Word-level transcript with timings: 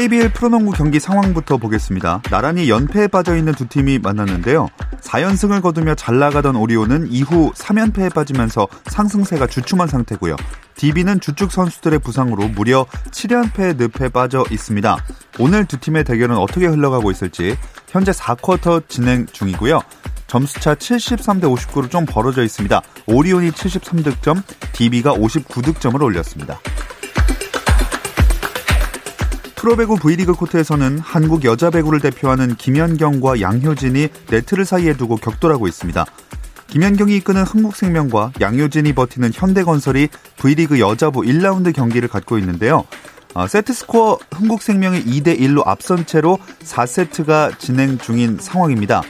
KBL 0.00 0.32
프로농구 0.32 0.72
경기 0.72 0.98
상황부터 0.98 1.58
보겠습니다. 1.58 2.22
나란히 2.30 2.70
연패에 2.70 3.08
빠져 3.08 3.36
있는 3.36 3.52
두 3.52 3.68
팀이 3.68 3.98
만났는데요. 3.98 4.68
4연승을 5.02 5.60
거두며 5.60 5.94
잘 5.94 6.18
나가던 6.18 6.56
오리온은 6.56 7.08
이후 7.10 7.52
3연패에 7.54 8.14
빠지면서 8.14 8.66
상승세가 8.86 9.46
주춤한 9.46 9.88
상태고요. 9.88 10.36
DB는 10.76 11.20
주축 11.20 11.52
선수들의 11.52 11.98
부상으로 11.98 12.48
무려 12.48 12.86
7연패 13.10 13.76
늪에 13.76 14.08
빠져 14.08 14.42
있습니다. 14.50 14.96
오늘 15.38 15.66
두 15.66 15.78
팀의 15.78 16.04
대결은 16.04 16.38
어떻게 16.38 16.64
흘러가고 16.64 17.10
있을지 17.10 17.58
현재 17.88 18.10
4쿼터 18.10 18.88
진행 18.88 19.26
중이고요. 19.26 19.82
점수차 20.28 20.76
73대 20.76 21.42
59로 21.42 21.90
좀 21.90 22.06
벌어져 22.06 22.42
있습니다. 22.42 22.80
오리온이 23.04 23.50
73득점, 23.50 24.42
DB가 24.72 25.12
59득점을 25.12 26.00
올렸습니다. 26.00 26.58
프로배구 29.60 29.96
V리그 29.96 30.32
코트에서는 30.32 31.00
한국 31.00 31.44
여자 31.44 31.68
배구를 31.68 32.00
대표하는 32.00 32.54
김연경과 32.54 33.42
양효진이 33.42 34.08
네트를 34.30 34.64
사이에 34.64 34.94
두고 34.94 35.16
격돌하고 35.16 35.68
있습니다. 35.68 36.06
김연경이 36.68 37.14
이끄는 37.16 37.42
흥국생명과 37.42 38.32
양효진이 38.40 38.94
버티는 38.94 39.32
현대건설이 39.34 40.08
V리그 40.38 40.80
여자부 40.80 41.20
1라운드 41.20 41.74
경기를 41.74 42.08
갖고 42.08 42.38
있는데요. 42.38 42.86
어, 43.34 43.46
세트 43.46 43.74
스코어 43.74 44.20
흥국생명이 44.32 45.04
2대 45.04 45.38
1로 45.38 45.66
앞선 45.66 46.06
채로 46.06 46.38
4세트가 46.64 47.58
진행 47.58 47.98
중인 47.98 48.38
상황입니다. 48.40 49.02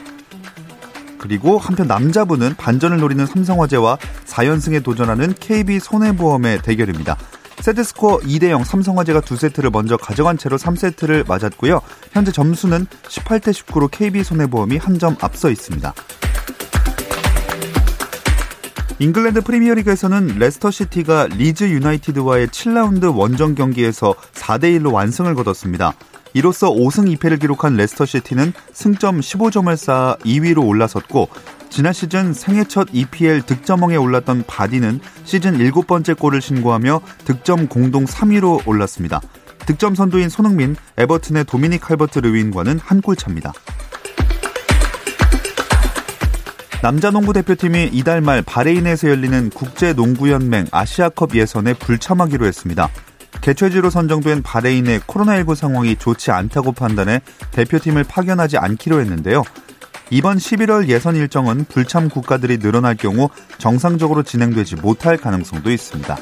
그리고 1.17 1.59
한편 1.59 1.87
남자부는 1.87 2.55
반전을 2.55 2.99
노리는 2.99 3.25
삼성화재와 3.25 3.99
4연승에 4.25 4.83
도전하는 4.83 5.33
KB 5.39 5.79
손해보험의 5.79 6.61
대결입니다. 6.61 7.15
세트스코어 7.61 8.19
2대0 8.19 8.63
삼성화재가 8.63 9.21
두 9.21 9.35
세트를 9.37 9.69
먼저 9.69 9.95
가져간 9.97 10.37
채로 10.37 10.57
3세트를 10.57 11.27
맞았고요. 11.27 11.81
현재 12.11 12.31
점수는 12.31 12.85
18대 13.03 13.51
19로 13.51 13.89
KB손해보험이 13.91 14.77
한 14.77 14.97
점 15.01 15.15
앞서 15.21 15.49
있습니다. 15.49 15.93
잉글랜드 18.99 19.41
프리미어리그에서는 19.41 20.35
레스터시티가 20.37 21.27
리즈 21.35 21.63
유나이티드와의 21.63 22.49
7라운드 22.49 23.15
원정 23.17 23.55
경기에서 23.55 24.13
4대1로 24.33 24.93
완승을 24.93 25.33
거뒀습니다. 25.33 25.93
이로써 26.33 26.69
5승 26.69 27.17
2패를 27.17 27.39
기록한 27.39 27.75
레스터시티는 27.77 28.53
승점 28.73 29.21
15점을 29.21 29.75
쌓아 29.75 30.17
2위로 30.23 30.67
올라섰고 30.67 31.29
지난 31.71 31.93
시즌 31.93 32.33
생애 32.33 32.65
첫 32.65 32.89
EPL 32.91 33.43
득점왕에 33.43 33.95
올랐던 33.95 34.43
바디는 34.45 34.99
시즌 35.23 35.57
7번째 35.57 36.19
골을 36.19 36.41
신고하며 36.41 37.01
득점 37.23 37.67
공동 37.67 38.03
3위로 38.03 38.67
올랐습니다. 38.67 39.21
득점 39.65 39.95
선두인 39.95 40.27
손흥민, 40.27 40.75
에버튼의 40.97 41.45
도미닉 41.45 41.79
칼버트 41.81 42.19
르윈과는 42.19 42.77
한 42.77 42.99
골 43.01 43.15
차입니다. 43.15 43.53
남자 46.81 47.09
농구 47.09 47.31
대표팀이 47.31 47.91
이달 47.93 48.19
말 48.21 48.41
바레인에서 48.41 49.07
열리는 49.09 49.49
국제농구연맹 49.51 50.67
아시아컵 50.71 51.35
예선에 51.35 51.73
불참하기로 51.75 52.45
했습니다. 52.45 52.89
개최지로 53.39 53.89
선정된 53.89 54.43
바레인의 54.43 54.99
코로나19 55.01 55.55
상황이 55.55 55.95
좋지 55.95 56.31
않다고 56.31 56.73
판단해 56.73 57.21
대표팀을 57.51 58.03
파견하지 58.03 58.57
않기로 58.57 58.99
했는데요. 58.99 59.43
이번 60.13 60.37
11월 60.37 60.89
예선 60.89 61.15
일정은 61.15 61.63
불참 61.63 62.09
국가들이 62.09 62.57
늘어날 62.59 62.95
경우 62.97 63.29
정상적으로 63.59 64.23
진행되지 64.23 64.75
못할 64.75 65.15
가능성도 65.15 65.71
있습니다. 65.71 66.17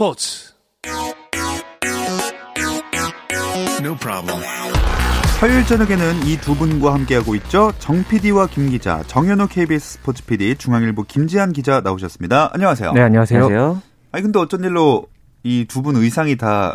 스포츠. 0.00 0.54
No 3.82 3.94
problem. 3.96 4.40
화요일 5.40 5.66
저녁에는 5.66 6.26
이 6.26 6.38
두 6.38 6.54
분과 6.54 6.94
함께하고 6.94 7.34
있죠. 7.34 7.70
정 7.78 8.02
PD와 8.04 8.46
김 8.46 8.70
기자, 8.70 9.02
정현호 9.06 9.48
KBS 9.48 9.98
스포츠 9.98 10.24
PD, 10.24 10.54
중앙일보 10.56 11.02
김지한 11.02 11.52
기자 11.52 11.82
나오셨습니다. 11.82 12.48
안녕하세요. 12.54 12.92
네, 12.92 13.02
안녕하세요. 13.02 13.44
안녕하세요. 13.44 13.82
아니 14.12 14.22
근데 14.22 14.38
어쩐 14.38 14.64
일로 14.64 15.04
이 15.42 15.64
두 15.66 15.82
분 15.82 15.96
의상이 15.96 16.36
다 16.36 16.72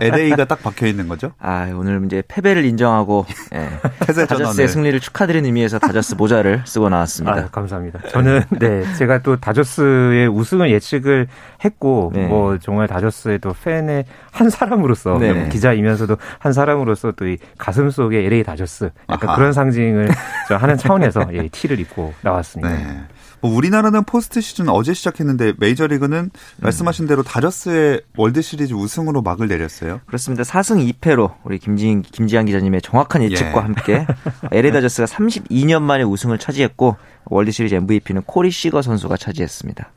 이렇게 0.00 0.06
LA가 0.26 0.44
딱 0.44 0.62
박혀 0.62 0.86
있는 0.86 1.08
거죠? 1.08 1.32
아 1.38 1.70
오늘 1.74 2.02
이제 2.04 2.22
패배를 2.28 2.64
인정하고 2.64 3.24
예, 3.54 3.68
다저스의 4.26 4.68
승리를 4.68 5.00
축하드리는 5.00 5.46
의미에서 5.46 5.78
다저스 5.78 6.14
모자를 6.16 6.62
쓰고 6.66 6.88
나왔습니다. 6.90 7.36
아, 7.36 7.48
감사합니다. 7.50 8.00
저는 8.10 8.42
네 8.60 8.84
제가 8.94 9.22
또 9.22 9.36
다저스의 9.36 10.28
우승을 10.28 10.70
예측을 10.70 11.26
했고 11.64 12.12
네. 12.14 12.26
뭐 12.26 12.58
정말 12.58 12.86
다저스의 12.86 13.38
또 13.38 13.54
팬의 13.64 14.04
한 14.30 14.50
사람으로서 14.50 15.18
네. 15.18 15.48
기자이면서도 15.48 16.16
한 16.38 16.52
사람으로서 16.52 17.12
또 17.12 17.24
이 17.24 17.38
가슴 17.56 17.88
속에 17.88 18.18
LA 18.26 18.42
다저스 18.42 18.90
약간 19.08 19.30
아하. 19.30 19.36
그런 19.38 19.52
상징을 19.54 20.10
하는 20.50 20.76
차원에서 20.76 21.28
예, 21.32 21.48
티를 21.48 21.80
입고 21.80 22.12
나왔습니다. 22.20 22.68
네. 22.70 23.04
뭐 23.44 23.54
우리나라는 23.54 24.04
포스트 24.04 24.40
시즌 24.40 24.70
어제 24.70 24.94
시작했는데 24.94 25.52
메이저리그는 25.58 26.18
음. 26.18 26.30
말씀하신 26.62 27.06
대로 27.06 27.22
다저스의 27.22 28.00
월드 28.16 28.40
시리즈 28.40 28.72
우승으로 28.72 29.20
막을 29.20 29.48
내렸어요. 29.48 30.00
그렇습니다. 30.06 30.44
4승 30.44 30.94
2패로 30.94 31.34
우리 31.44 31.58
김지 31.58 32.00
김지한 32.10 32.46
기자님의 32.46 32.80
정확한 32.80 33.22
예측과 33.22 33.58
예. 33.58 33.62
함께 33.62 34.06
LA 34.50 34.72
다저스가 34.72 35.06
32년 35.06 35.82
만에 35.82 36.04
우승을 36.04 36.38
차지했고 36.38 36.96
월드 37.26 37.50
시리즈 37.50 37.74
MVP는 37.74 38.22
코리 38.22 38.50
시거 38.50 38.80
선수가 38.80 39.18
차지했습니다. 39.18 39.90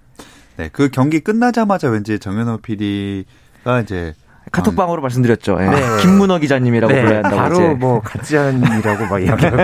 네, 0.57 0.69
그 0.73 0.89
경기 0.89 1.21
끝나자마자 1.21 1.87
왠지 1.87 2.19
정현호 2.19 2.57
PD가 2.57 3.79
이제 3.81 4.13
카톡방으로 4.51 5.01
음. 5.01 5.03
말씀드렸죠. 5.03 5.57
예. 5.61 5.65
네. 5.65 5.81
김문어 6.01 6.37
기자님이라고 6.39 6.93
네. 6.93 7.01
불러야 7.01 7.17
한다고. 7.17 7.35
바로 7.35 7.55
이제. 7.55 7.67
뭐 7.73 7.99
갓지한이라고 8.01 9.05
막 9.09 9.21
얘기하고. 9.21 9.57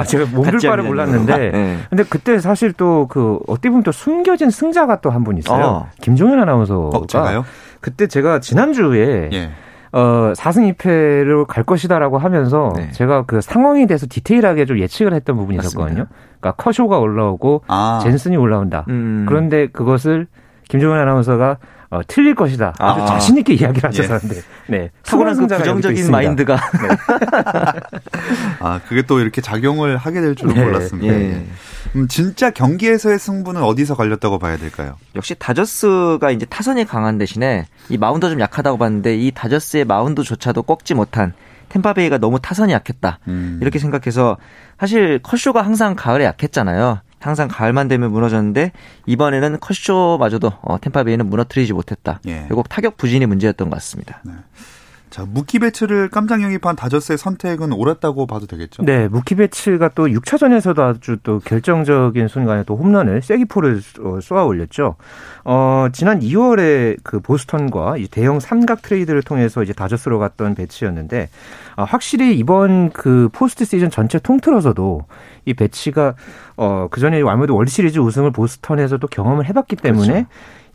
아, 0.00 0.04
제가 0.04 0.26
몸둘 0.34 0.60
바를 0.68 0.84
몰랐는데. 0.84 1.36
네. 1.50 1.78
근데 1.90 2.04
그때 2.08 2.38
사실 2.38 2.72
또 2.72 3.06
그 3.08 3.38
어떻게 3.46 3.68
보면 3.70 3.82
또 3.82 3.92
숨겨진 3.92 4.50
승자가 4.50 5.00
또 5.00 5.10
한 5.10 5.24
분 5.24 5.38
있어요. 5.38 5.64
어. 5.64 5.88
김종현 6.00 6.38
아나운서가. 6.40 6.98
어, 6.98 7.06
제가요? 7.06 7.44
그때 7.80 8.06
제가 8.06 8.40
지난주에 8.40 9.30
예. 9.32 9.50
어, 9.92 10.32
4승 10.36 10.74
2패로 10.74 11.46
갈 11.46 11.64
것이다라고 11.64 12.18
하면서 12.18 12.72
네. 12.76 12.90
제가 12.92 13.24
그 13.26 13.40
상황에 13.40 13.86
대해서 13.86 14.06
디테일하게 14.08 14.66
좀 14.66 14.78
예측을 14.78 15.14
했던 15.14 15.36
부분이 15.36 15.56
맞습니다. 15.56 15.80
있었거든요. 15.90 16.06
그러니까 16.40 16.62
커쇼가 16.62 16.98
올라오고 16.98 17.62
아. 17.68 18.00
젠슨이 18.02 18.36
올라온다. 18.36 18.84
음. 18.88 19.24
그런데 19.28 19.68
그것을 19.68 20.26
김종현 20.68 20.98
아나운서가 20.98 21.58
어, 21.90 22.00
틀릴 22.06 22.34
것이다. 22.34 22.74
아주 22.78 23.02
아. 23.02 23.06
자신 23.06 23.36
있게 23.36 23.54
이야기를 23.54 23.88
하셨었는데, 23.88 24.36
예. 24.36 24.42
네. 24.66 24.90
타고난 25.04 25.36
그 25.36 25.46
부정적인 25.46 26.10
마인드가. 26.10 26.56
네. 26.56 26.88
아, 28.60 28.80
그게 28.88 29.02
또 29.02 29.20
이렇게 29.20 29.40
작용을 29.40 29.96
하게 29.96 30.20
될 30.20 30.34
줄은 30.34 30.54
네. 30.54 30.64
몰랐습니다. 30.64 31.14
예. 31.14 31.46
음, 31.94 32.08
진짜 32.08 32.50
경기에서의 32.50 33.18
승부는 33.18 33.62
어디서 33.62 33.94
갈렸다고 33.94 34.38
봐야 34.38 34.56
될까요? 34.56 34.96
역시 35.14 35.34
다저스가 35.38 36.30
이제 36.30 36.44
타선이 36.46 36.84
강한 36.84 37.18
대신에 37.18 37.66
이 37.88 37.96
마운드 37.96 38.28
좀 38.28 38.40
약하다고 38.40 38.78
봤는데 38.78 39.16
이 39.16 39.30
다저스의 39.30 39.84
마운드조차도 39.84 40.62
꺾지 40.62 40.94
못한 40.94 41.32
템파베이가 41.68 42.18
너무 42.18 42.40
타선이 42.40 42.72
약했다. 42.72 43.20
음. 43.28 43.58
이렇게 43.62 43.78
생각해서 43.78 44.36
사실 44.78 45.20
컷쇼가 45.22 45.62
항상 45.62 45.94
가을에 45.96 46.24
약했잖아요. 46.24 47.00
항상 47.20 47.48
가을만 47.48 47.88
되면 47.88 48.10
무너졌는데 48.12 48.72
이번에는 49.06 49.58
컷쇼마저도 49.60 50.52
어, 50.62 50.80
템파베이는 50.80 51.28
무너뜨리지 51.28 51.72
못했다. 51.72 52.20
예. 52.26 52.44
결국 52.48 52.68
타격 52.68 52.96
부진이 52.96 53.26
문제였던 53.26 53.70
것 53.70 53.76
같습니다. 53.76 54.20
네. 54.24 54.32
자, 55.16 55.24
무키 55.26 55.60
배츠를 55.60 56.10
깜짝 56.10 56.42
영입한 56.42 56.76
다저스의 56.76 57.16
선택은 57.16 57.72
옳았다고 57.72 58.26
봐도 58.26 58.46
되겠죠? 58.46 58.82
네, 58.82 59.08
무키 59.08 59.34
배츠가 59.36 59.90
또 59.94 60.08
6차전에서도 60.08 60.78
아주 60.78 61.16
또 61.22 61.38
결정적인 61.38 62.28
순간에 62.28 62.64
또 62.64 62.76
홈런을 62.76 63.22
쐐기포를 63.22 63.80
쏘아 64.20 64.44
올렸죠. 64.44 64.96
어, 65.44 65.86
지난 65.92 66.20
2월에 66.20 66.98
그 67.02 67.20
보스턴과 67.20 67.94
대형 68.10 68.40
삼각 68.40 68.82
트레이드를 68.82 69.22
통해서 69.22 69.62
이제 69.62 69.72
다저스로 69.72 70.18
갔던 70.18 70.54
베츠였는데 70.54 71.30
아, 71.76 71.84
확실히 71.84 72.36
이번 72.36 72.90
그 72.90 73.30
포스트 73.32 73.64
시즌 73.64 73.90
전체 73.90 74.18
통틀어서도 74.18 75.04
이 75.46 75.54
베츠가 75.54 76.14
어, 76.56 76.88
그 76.90 77.00
전에 77.00 77.22
아무래도 77.22 77.56
월드 77.56 77.70
시리즈 77.70 77.98
우승을 77.98 78.32
보스턴에서도 78.32 79.06
경험을 79.06 79.46
해봤기 79.46 79.76
때문에 79.76 80.12
그렇죠. 80.12 80.28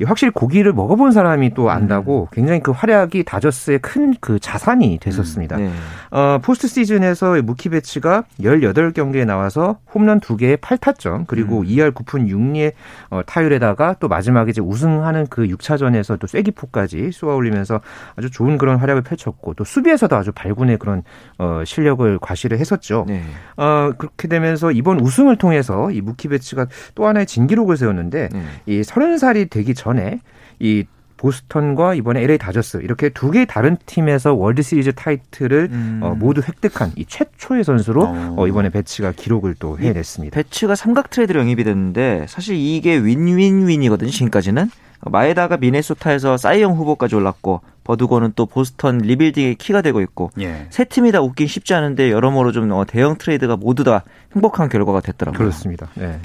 확실히 0.06 0.31
고기를 0.31 0.74
먹어본 0.74 1.12
사람이 1.12 1.53
또 1.53 1.69
안다고 1.69 2.30
음. 2.31 2.33
굉장히 2.33 2.62
그 2.62 2.71
활약이 2.71 3.24
다저스의 3.24 3.80
큰 3.80 4.12
그 4.19 4.39
자산이 4.39 5.00
됐었습니다. 5.00 5.57
음. 5.57 5.62
네. 5.62 6.18
어, 6.18 6.39
포스트 6.42 6.68
시즌에서 6.68 7.42
무키 7.42 7.69
베츠가 7.69 8.24
18경기에 8.39 9.25
나와서 9.25 9.80
홈런 9.94 10.19
2개에 10.19 10.57
8타점 10.59 11.25
그리고 11.27 11.59
음. 11.59 11.65
2할 11.65 11.94
9푼 11.94 12.27
6리의 12.27 12.74
어, 13.09 13.21
타율에다가 13.25 13.95
또 14.00 14.07
마지막에 14.07 14.50
이제 14.51 14.62
우승하는 14.62 15.27
그 15.30 15.48
6차전에서 15.48 16.19
또 16.19 16.27
쐐기포까지 16.27 17.12
쏘아 17.12 17.36
올리면서 17.36 17.81
아주 18.15 18.30
좋은 18.30 18.57
그런 18.57 18.77
활약을 18.77 19.01
펼쳤고 19.01 19.54
또 19.54 19.63
수비에서도 19.63 20.15
아주 20.15 20.31
발군의 20.31 20.77
그런 20.77 21.04
어, 21.38 21.63
실력을 21.65 22.19
과시를 22.19 22.59
했었죠. 22.59 23.06
네. 23.07 23.24
어, 23.57 23.92
그렇게 23.97 24.27
되면서 24.27 24.71
이번 24.71 25.00
우승을 25.00 25.38
통해서 25.38 25.92
이 25.92 26.01
무키 26.01 26.27
베츠가 26.28 26.68
또 26.95 27.07
하나의 27.07 27.25
진기록을 27.25 27.77
세웠는데 27.77 28.30
네. 28.31 28.44
이 28.65 28.81
30살이 28.81 29.50
되기 29.50 29.74
전 29.74 29.91
전에 29.92 30.20
이 30.60 30.86
보스턴과 31.18 31.94
이번에 31.94 32.22
LA 32.22 32.40
다저스 32.40 32.78
이렇게 32.78 33.10
두 33.10 33.30
개의 33.30 33.46
다른 33.46 33.78
팀에서 33.86 34.34
월드 34.34 34.64
시리즈 34.64 34.92
타이틀을 34.94 35.70
음. 35.72 36.00
어, 36.02 36.16
모두 36.16 36.42
획득한 36.42 36.94
이 36.96 37.06
최초의 37.06 37.64
선수로 37.64 38.04
어. 38.06 38.36
어, 38.38 38.48
이번에 38.48 38.70
베츠가 38.69 39.12
기록을 39.12 39.56
또 39.60 39.78
해냈습니다. 39.78 40.34
베츠가 40.33 40.74
삼각 40.74 41.12
트레이드로 41.12 41.42
영입이 41.42 41.64
됐는데 41.64 42.26
사실 42.28 42.56
이게 42.56 42.98
윈윈윈이거든요. 42.98 44.10
지금까지는 44.10 44.72
마에다가 45.02 45.58
미네소타에서 45.58 46.38
사이영 46.38 46.74
후보까지 46.74 47.16
올랐고 47.16 47.62
버두고는 47.84 48.34
또 48.36 48.48
보스턴 48.48 49.00
리빌딩의 49.00 49.56
키가 49.56 49.82
되고 49.82 50.02
있고 50.02 50.32
예. 50.40 50.68
세 50.70 50.86
팀이 50.86 51.12
다 51.12 51.22
웃긴 51.22 51.48
쉽지 51.48 51.74
않은데 51.74 52.12
여러모로 52.12 52.52
좀 52.52 52.72
어, 52.72 52.86
대형 52.86 53.18
트레이드가 53.18 53.58
모두 53.58 53.84
다 53.84 54.04
행복한 54.34 54.70
결과가 54.70 55.02
됐더라고요. 55.02 55.38
그렇습니다. 55.38 55.88
네. 55.96 56.20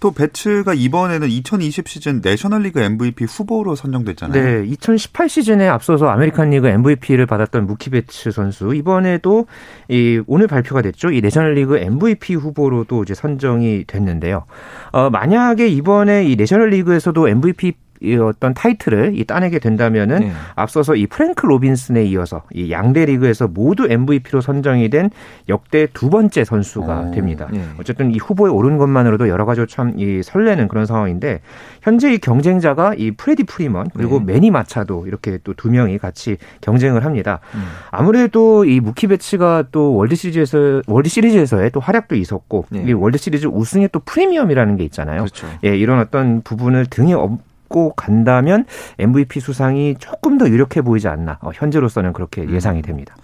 또 0.00 0.12
베츠가 0.12 0.74
이번에는 0.74 1.28
2020 1.28 1.88
시즌 1.88 2.20
내셔널리그 2.22 2.80
MVP 2.80 3.24
후보로 3.24 3.74
선정됐잖아요. 3.74 4.42
네, 4.42 4.64
2018 4.66 5.28
시즌에 5.28 5.68
앞서서 5.68 6.08
아메리칸 6.08 6.50
리그 6.50 6.68
MVP를 6.68 7.26
받았던 7.26 7.66
무키 7.66 7.90
베츠 7.90 8.30
선수 8.30 8.74
이번에도 8.74 9.46
이 9.88 10.22
오늘 10.26 10.46
발표가 10.46 10.82
됐죠. 10.82 11.10
이 11.10 11.20
내셔널리그 11.20 11.78
MVP 11.78 12.34
후보로도 12.34 13.02
이제 13.02 13.14
선정이 13.14 13.84
됐는데요. 13.86 14.44
어, 14.92 15.10
만약에 15.10 15.68
이번에 15.68 16.24
이 16.24 16.36
내셔널리그에서도 16.36 17.28
MVP 17.28 17.74
이 18.02 18.16
어떤 18.16 18.54
타이틀을 18.54 19.12
이 19.18 19.24
따내게 19.24 19.58
된다면은 19.60 20.20
네. 20.20 20.32
앞서서 20.56 20.96
이 20.96 21.06
프랭크 21.06 21.46
로빈슨에 21.46 22.04
이어서 22.06 22.42
이 22.52 22.70
양대 22.72 23.04
리그에서 23.04 23.46
모두 23.48 23.86
MVP로 23.88 24.40
선정이 24.40 24.90
된 24.90 25.10
역대 25.48 25.86
두 25.92 26.10
번째 26.10 26.44
선수가 26.44 27.00
오. 27.00 27.08
어. 27.08 27.10
됩니다. 27.12 27.48
네. 27.52 27.62
어쨌든 27.78 28.10
이 28.10 28.18
후보에 28.18 28.50
오른 28.50 28.78
것만으로도 28.78 29.28
여러 29.28 29.44
가지로 29.44 29.66
참 29.66 29.92
이 29.96 30.22
설레는 30.22 30.68
그런 30.68 30.86
상황인데 30.86 31.40
현재 31.82 32.12
이 32.12 32.18
경쟁자가 32.18 32.94
이 32.96 33.10
프레디 33.10 33.44
프리먼 33.44 33.90
그리고 33.94 34.18
네. 34.18 34.32
매니 34.32 34.50
마차도 34.50 35.06
이렇게 35.06 35.38
또 35.44 35.52
두 35.54 35.70
명이 35.70 35.98
같이 35.98 36.38
경쟁을 36.60 37.04
합니다. 37.04 37.38
음. 37.54 37.62
아무래도 37.90 38.64
이 38.64 38.80
무키 38.80 39.06
베츠가 39.06 39.64
또 39.70 39.94
월드 39.94 40.14
시리즈에서 40.16 40.82
월드 40.86 41.08
시리즈에서의 41.08 41.70
또 41.70 41.78
활약도 41.78 42.16
있었고 42.16 42.64
네. 42.70 42.84
이 42.88 42.92
월드 42.92 43.18
시리즈 43.18 43.46
우승의 43.46 43.90
또 43.92 44.00
프리미엄이라는 44.00 44.76
게 44.76 44.84
있잖아요. 44.84 45.18
그렇죠. 45.20 45.46
예, 45.64 45.76
이런 45.76 46.00
어떤 46.00 46.40
부분을 46.42 46.86
등에 46.86 47.12
업 47.12 47.38
갖고 47.72 47.94
간다면 47.94 48.66
MVP 48.98 49.40
수상이 49.40 49.96
조금 49.98 50.36
더 50.36 50.48
유력해 50.48 50.82
보이지 50.82 51.08
않나. 51.08 51.38
어, 51.40 51.50
현재로서는 51.52 52.12
그렇게 52.12 52.42
음. 52.42 52.54
예상이 52.54 52.82
됩니다. 52.82 53.16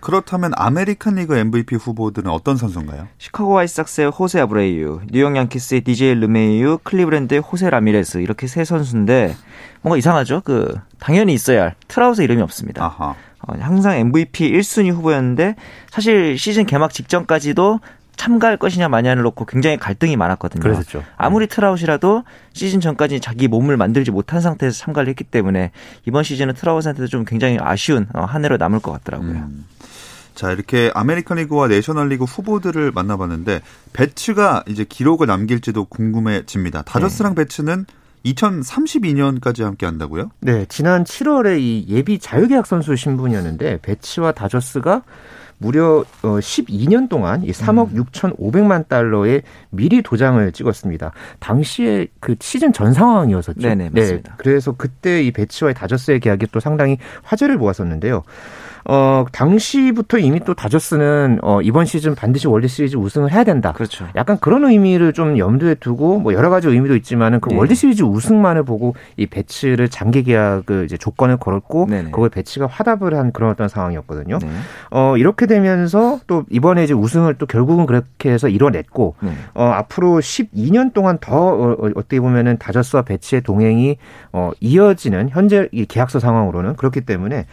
그렇다면 0.00 0.52
아메리칸 0.54 1.16
리그 1.16 1.36
MVP 1.36 1.74
후보들은 1.74 2.30
어떤 2.30 2.56
선수인가요? 2.56 3.08
시카고 3.18 3.50
화이트삭스의 3.50 4.10
호세 4.10 4.38
아브레이유, 4.40 5.00
뉴욕 5.10 5.34
양키스의 5.34 5.80
DJ 5.80 6.14
르메이휴, 6.20 6.78
클리브랜드의 6.84 7.40
호세 7.40 7.68
라미레스 7.68 8.18
이렇게 8.18 8.46
세 8.46 8.64
선수인데 8.64 9.34
뭔가 9.82 9.96
이상하죠? 9.98 10.42
그 10.44 10.76
당연히 11.00 11.34
있어야 11.34 11.62
할 11.62 11.74
트라웃 11.88 12.22
이름이 12.22 12.40
없습니다. 12.42 12.84
아하. 12.84 13.16
어, 13.40 13.54
항상 13.58 13.96
MVP 13.96 14.52
1순위 14.52 14.92
후보였는데 14.92 15.56
사실 15.90 16.38
시즌 16.38 16.64
개막 16.64 16.92
직전까지도 16.92 17.80
참가할 18.18 18.56
것이냐 18.58 18.88
마냐를 18.88 19.22
놓고 19.22 19.46
굉장히 19.46 19.78
갈등이 19.78 20.16
많았거든요. 20.16 20.60
그렇죠. 20.60 21.02
아무리 21.16 21.46
트라웃이라도 21.46 22.24
시즌 22.52 22.80
전까지 22.80 23.20
자기 23.20 23.48
몸을 23.48 23.76
만들지 23.76 24.10
못한 24.10 24.40
상태에서 24.40 24.76
참가를 24.76 25.08
했기 25.08 25.24
때문에 25.24 25.70
이번 26.04 26.24
시즌은 26.24 26.54
트라웃한테도 26.54 27.06
좀 27.06 27.24
굉장히 27.24 27.58
아쉬운 27.60 28.06
어, 28.12 28.24
한 28.24 28.44
해로 28.44 28.56
남을 28.58 28.80
것 28.80 28.92
같더라고요. 28.92 29.30
음. 29.30 29.64
자, 30.34 30.52
이렇게 30.52 30.90
아메리칸 30.94 31.38
리그와 31.38 31.68
내셔널 31.68 32.08
리그 32.08 32.24
후보들을 32.24 32.92
만나봤는데 32.92 33.60
베츠가 33.92 34.64
이제 34.68 34.84
기록을 34.84 35.26
남길지도 35.26 35.86
궁금해집니다. 35.86 36.82
다저스랑 36.82 37.34
네. 37.34 37.42
베츠는 37.42 37.86
2032년까지 38.24 39.62
함께 39.62 39.86
한다고요? 39.86 40.30
네, 40.40 40.66
지난 40.68 41.04
7월에 41.04 41.60
이 41.60 41.86
예비 41.88 42.18
자유계약 42.18 42.66
선수 42.66 42.94
신분이었는데 42.96 43.78
베츠와 43.82 44.32
다저스가 44.32 45.02
무려 45.58 46.04
12년 46.22 47.06
어, 47.06 47.08
동안 47.08 47.42
이 47.42 47.50
3억 47.50 47.94
음. 47.94 48.04
6,500만 48.04 48.88
달러의 48.88 49.42
미리 49.70 50.02
도장을 50.02 50.50
찍었습니다. 50.52 51.12
당시에 51.40 52.06
그 52.20 52.36
시즌 52.40 52.72
전 52.72 52.92
상황이었었죠. 52.92 53.60
네네, 53.60 53.90
맞습니다. 53.90 54.30
네, 54.30 54.36
그래서 54.38 54.72
그때 54.72 55.22
이 55.22 55.32
베츠와의 55.32 55.74
다저스의 55.74 56.20
계약이 56.20 56.46
또 56.52 56.60
상당히 56.60 56.98
화제를 57.22 57.56
모았었는데요. 57.58 58.22
어, 58.84 59.24
당시부터 59.32 60.18
이미 60.18 60.40
또 60.40 60.54
다저스는 60.54 61.38
어, 61.42 61.60
이번 61.62 61.84
시즌 61.84 62.14
반드시 62.14 62.46
월드 62.46 62.68
시리즈 62.68 62.96
우승을 62.96 63.32
해야 63.32 63.44
된다. 63.44 63.72
그렇죠. 63.72 64.06
약간 64.16 64.38
그런 64.40 64.64
의미를 64.64 65.12
좀 65.12 65.38
염두에 65.38 65.74
두고 65.74 66.18
뭐 66.18 66.32
여러 66.32 66.50
가지 66.50 66.68
의미도 66.68 66.96
있지만은 66.96 67.40
그 67.40 67.50
네. 67.50 67.56
월드 67.56 67.74
시리즈 67.74 68.02
우승만을 68.02 68.64
보고 68.64 68.94
이 69.16 69.26
베츠를 69.26 69.88
장기 69.88 70.22
계약을 70.22 70.84
이제 70.84 70.96
조건을 70.96 71.36
걸었고 71.36 71.86
네네. 71.88 72.10
그걸 72.10 72.28
베츠가 72.28 72.66
화답을 72.66 73.14
한 73.14 73.32
그런 73.32 73.50
어떤 73.50 73.68
상황이었거든요. 73.68 74.38
네. 74.40 74.48
어, 74.90 75.16
이렇게 75.16 75.46
되면서 75.46 76.20
또 76.26 76.44
이번에 76.50 76.84
이제 76.84 76.94
우승을 76.94 77.34
또 77.34 77.46
결국은 77.46 77.86
그렇게 77.86 78.30
해서 78.30 78.48
이뤄냈고 78.48 79.16
네. 79.20 79.32
어, 79.54 79.64
앞으로 79.64 80.18
12년 80.18 80.92
동안 80.92 81.18
더 81.20 81.36
어, 81.36 81.72
어, 81.72 81.90
어떻게 81.94 82.20
보면은 82.20 82.58
다저스와 82.58 83.02
배치의 83.02 83.42
동행이 83.42 83.96
어, 84.32 84.50
이어지는 84.60 85.30
현재 85.30 85.68
이 85.72 85.84
계약서 85.86 86.18
상황으로는 86.20 86.76
그렇기 86.76 87.02
때문에 87.02 87.46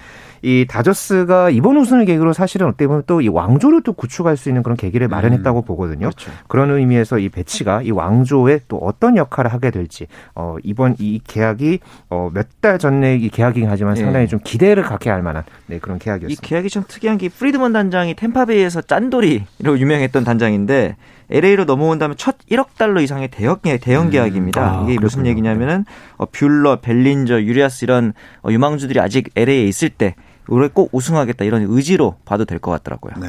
이 0.45 0.65
다저스가 0.69 1.49
이번 1.49 1.75
우승을 1.77 2.05
계기로 2.05 2.31
사실은 2.33 2.67
어떻게 2.67 2.85
보면 2.85 3.03
또 3.07 3.19
이 3.19 3.27
왕조를 3.27 3.81
또 3.81 3.93
구축할 3.93 4.37
수 4.37 4.49
있는 4.49 4.61
그런 4.61 4.77
계기를 4.77 5.07
마련했다고 5.07 5.61
음, 5.61 5.65
보거든요. 5.65 5.99
그렇죠. 6.09 6.31
그런 6.47 6.69
의미에서 6.69 7.17
이 7.17 7.29
배치가 7.29 7.81
이 7.81 7.89
왕조에 7.89 8.59
또 8.67 8.77
어떤 8.77 9.17
역할을 9.17 9.51
하게 9.51 9.71
될지 9.71 10.05
어 10.35 10.57
이번 10.63 10.95
이 10.99 11.19
계약이 11.25 11.79
어 12.09 12.29
몇 12.33 12.47
달 12.61 12.77
전에 12.77 13.15
이 13.15 13.29
계약이긴 13.29 13.69
하지만 13.69 13.97
예. 13.97 14.01
상당히 14.01 14.27
좀 14.27 14.39
기대를 14.43 14.83
갖게 14.83 15.09
할 15.09 15.23
만한 15.23 15.43
네, 15.67 15.79
그런 15.79 15.97
계약이었습니다. 15.97 16.39
이 16.45 16.47
계약이 16.47 16.69
좀 16.69 16.83
특이한 16.87 17.17
게 17.17 17.29
프리드먼 17.29 17.73
단장이 17.73 18.13
템파베이에서 18.15 18.81
짠돌이로 18.81 19.79
유명했던 19.79 20.23
단장인데 20.23 20.95
LA로 21.31 21.65
넘어온다면 21.65 22.17
첫 22.17 22.37
1억 22.51 22.67
달러 22.77 23.01
이상의 23.01 23.29
대형, 23.29 23.57
대형 23.81 24.05
음. 24.05 24.09
계약입니다. 24.11 24.61
아, 24.61 24.83
이게 24.83 24.99
무슨 24.99 25.23
그렇군요. 25.23 25.29
얘기냐면은 25.31 25.85
어, 26.17 26.25
뷰러, 26.25 26.81
벨린저, 26.81 27.41
유리아스 27.41 27.85
이런 27.85 28.13
어, 28.43 28.51
유망주들이 28.51 28.99
아직 28.99 29.31
LA에 29.35 29.63
있을 29.65 29.89
때 29.89 30.15
올해 30.47 30.67
꼭 30.69 30.89
우승하겠다 30.93 31.45
이런 31.45 31.65
의지로 31.69 32.15
봐도 32.25 32.45
될 32.45 32.59
것 32.59 32.71
같더라고요. 32.71 33.13
네. 33.21 33.27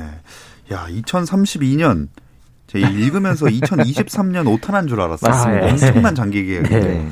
야, 0.73 0.87
2032년 0.91 2.09
제 2.67 2.79
읽으면서 2.81 3.47
2023년 3.51 4.47
오타난 4.53 4.87
줄 4.89 5.01
알았어요. 5.01 5.31
맞습니다. 5.31 5.67
엄청난 5.89 6.15
장기 6.15 6.45
계약인데. 6.45 6.81
네. 6.81 7.09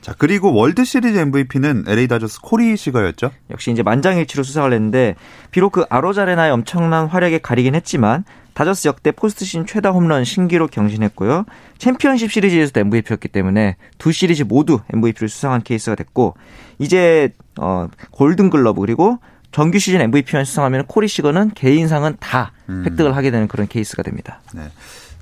자, 0.00 0.14
그리고 0.16 0.52
월드 0.54 0.84
시리즈 0.84 1.16
MVP는 1.18 1.84
LA 1.86 2.08
다저스 2.08 2.40
코리 2.40 2.76
시거였죠? 2.76 3.30
역시 3.50 3.70
이제 3.70 3.82
만장일치로 3.82 4.42
수상을 4.42 4.72
했는데 4.72 5.14
비록 5.50 5.72
그 5.72 5.84
아로자레나의 5.90 6.50
엄청난 6.52 7.06
활약에 7.06 7.38
가리긴 7.38 7.74
했지만 7.74 8.24
다저스 8.54 8.88
역대 8.88 9.12
포스트 9.12 9.44
시즌 9.44 9.66
최다 9.66 9.90
홈런 9.90 10.24
신기록 10.24 10.70
경신했고요. 10.70 11.44
챔피언십 11.78 12.32
시리즈에서도 12.32 12.80
MVP였기 12.80 13.28
때문에 13.28 13.76
두 13.98 14.12
시리즈 14.12 14.42
모두 14.42 14.80
MVP를 14.92 15.28
수상한 15.28 15.62
케이스가 15.62 15.94
됐고 15.94 16.34
이제 16.78 17.30
어 17.58 17.88
골든 18.10 18.50
글러브 18.50 18.80
그리고 18.80 19.18
정규 19.52 19.78
시즌 19.78 20.00
MVP만 20.00 20.44
수상하면 20.44 20.86
코리 20.86 21.08
시거는 21.08 21.52
개인상은 21.54 22.16
다 22.20 22.52
음. 22.68 22.84
획득을 22.86 23.16
하게 23.16 23.30
되는 23.30 23.48
그런 23.48 23.66
케이스가 23.66 24.02
됩니다. 24.02 24.40
네. 24.54 24.70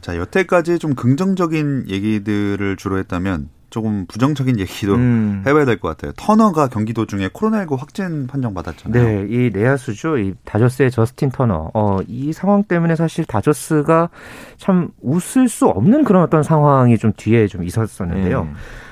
자, 0.00 0.16
여태까지 0.16 0.78
좀 0.78 0.94
긍정적인 0.94 1.86
얘기들을 1.88 2.76
주로 2.76 2.98
했다면 2.98 3.48
조금 3.70 4.06
부정적인 4.06 4.58
얘기도 4.60 4.94
음. 4.94 5.42
해봐야 5.46 5.64
될 5.64 5.78
것 5.78 5.88
같아요. 5.88 6.12
터너가 6.16 6.68
경기 6.68 6.92
도중에 6.92 7.28
코로나19 7.28 7.78
확진 7.78 8.26
판정 8.26 8.54
받았잖아요. 8.54 9.02
네, 9.02 9.26
이 9.28 9.50
내야수죠. 9.52 10.18
이 10.18 10.34
다저스의 10.44 10.90
저스틴 10.90 11.30
터너. 11.30 11.70
어, 11.74 11.98
이 12.06 12.32
상황 12.32 12.62
때문에 12.64 12.96
사실 12.96 13.24
다저스가 13.24 14.08
참 14.56 14.88
웃을 15.02 15.48
수 15.48 15.66
없는 15.66 16.04
그런 16.04 16.22
어떤 16.22 16.42
상황이 16.42 16.98
좀 16.98 17.12
뒤에 17.16 17.46
좀 17.46 17.62
있었었는데요. 17.64 18.44
네. 18.44 18.50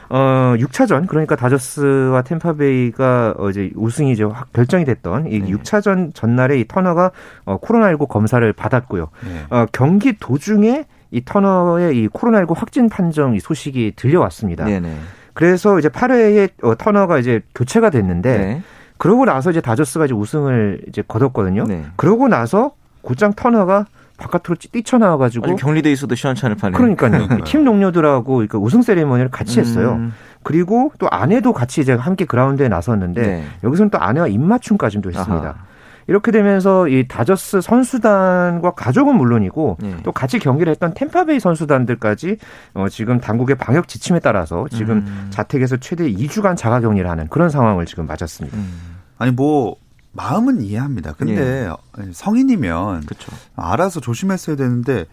어, 0.09 0.55
6차전 0.59 1.09
그러니까 1.09 1.35
다저스와 1.35 2.23
템파베이가 2.23 3.35
어, 3.39 3.51
이제 3.51 3.73
우승이 3.75 4.13
이제 4.13 4.25
결정이 4.53 4.85
됐던 4.85 5.27
이 5.33 5.41
네. 5.41 5.51
6차전 5.51 6.15
전날에 6.15 6.61
이 6.61 6.69
터너가 6.69 7.11
어, 7.45 7.59
코로나19 7.59 8.09
검사를 8.09 8.53
받았고요. 8.53 9.09
네. 9.25 9.47
어, 9.51 9.67
경기 9.73 10.17
도중에 10.17 10.85
이 11.11 11.23
터너의 11.25 11.97
이 11.97 12.09
코로나19 12.09 12.55
확진 12.57 12.89
판정 12.89 13.35
이 13.35 13.41
소식이 13.41 13.93
들려왔습니다. 13.97 14.65
네네. 14.65 14.97
그래서 15.35 15.79
이제 15.79 15.89
8회에 15.89 16.51
어, 16.63 16.75
터너가 16.77 17.19
이제 17.19 17.43
교체가 17.55 17.91
됐는데 17.91 18.39
네. 18.39 18.63
그러고 18.99 19.25
나서 19.25 19.51
이제 19.51 19.61
다저스가 19.61 20.07
이제 20.07 20.15
우승을 20.15 20.83
이제 20.89 21.03
거뒀거든요. 21.07 21.65
네. 21.65 21.85
그러고 21.97 22.29
나서 22.29 22.73
곧장 23.03 23.33
터너가 23.35 23.87
바깥으로 24.17 24.57
뛰쳐나와가지고 24.73 25.57
격리돼 25.57 25.93
있어도 25.93 26.15
시원찮을 26.15 26.57
판에 26.57 26.77
그러니까요 26.77 27.29
팀 27.45 27.65
동료들하고 27.65 28.37
그러니까 28.37 28.59
우승 28.59 28.83
세리머니를 28.83 29.31
같이 29.31 29.61
했어요. 29.61 29.93
음. 29.93 30.13
그리고 30.43 30.93
또 30.99 31.09
아내도 31.11 31.53
같이 31.53 31.81
이제 31.81 31.93
함께 31.93 32.25
그라운드에 32.25 32.69
나섰는데 32.69 33.21
네. 33.21 33.45
여기서는 33.63 33.91
또 33.91 33.99
아내와 33.99 34.29
입맞춤까지도 34.29 35.11
했습니다. 35.11 35.49
아하. 35.49 35.67
이렇게 36.09 36.31
되면서 36.31 36.89
이 36.89 37.09
다저스 37.09 37.61
선수단과 37.61 38.73
가족은 38.73 39.17
물론이고 39.17 39.79
네. 39.81 39.97
또 40.05 40.13
같이 40.13 40.39
경기를 40.39 40.71
했던 40.71 40.95
템파베이 40.95 41.41
선수단들까지 41.41 42.37
어 42.75 42.89
지금 42.89 43.21
당국의 43.21 43.57
방역 43.57 43.89
지침에 43.89 44.21
따라서 44.21 44.67
지금 44.71 44.99
음. 44.99 45.27
자택에서 45.31 45.79
최대 45.79 46.11
2주간 46.11 46.57
자가 46.57 46.81
격리를 46.81 47.09
하는 47.09 47.29
그런 47.29 47.51
상황을 47.51 47.87
지금 47.87 48.07
맞았습니다. 48.07 48.57
음. 48.57 48.97
아니 49.19 49.33
뭐 49.33 49.77
마음은 50.13 50.63
이해합니다. 50.63 51.13
근데 51.13 51.69
예. 51.69 52.13
성인이면 52.13 53.07
그쵸. 53.07 53.31
알아서 53.55 54.01
조심했어야 54.01 54.57
되는데 54.57 55.05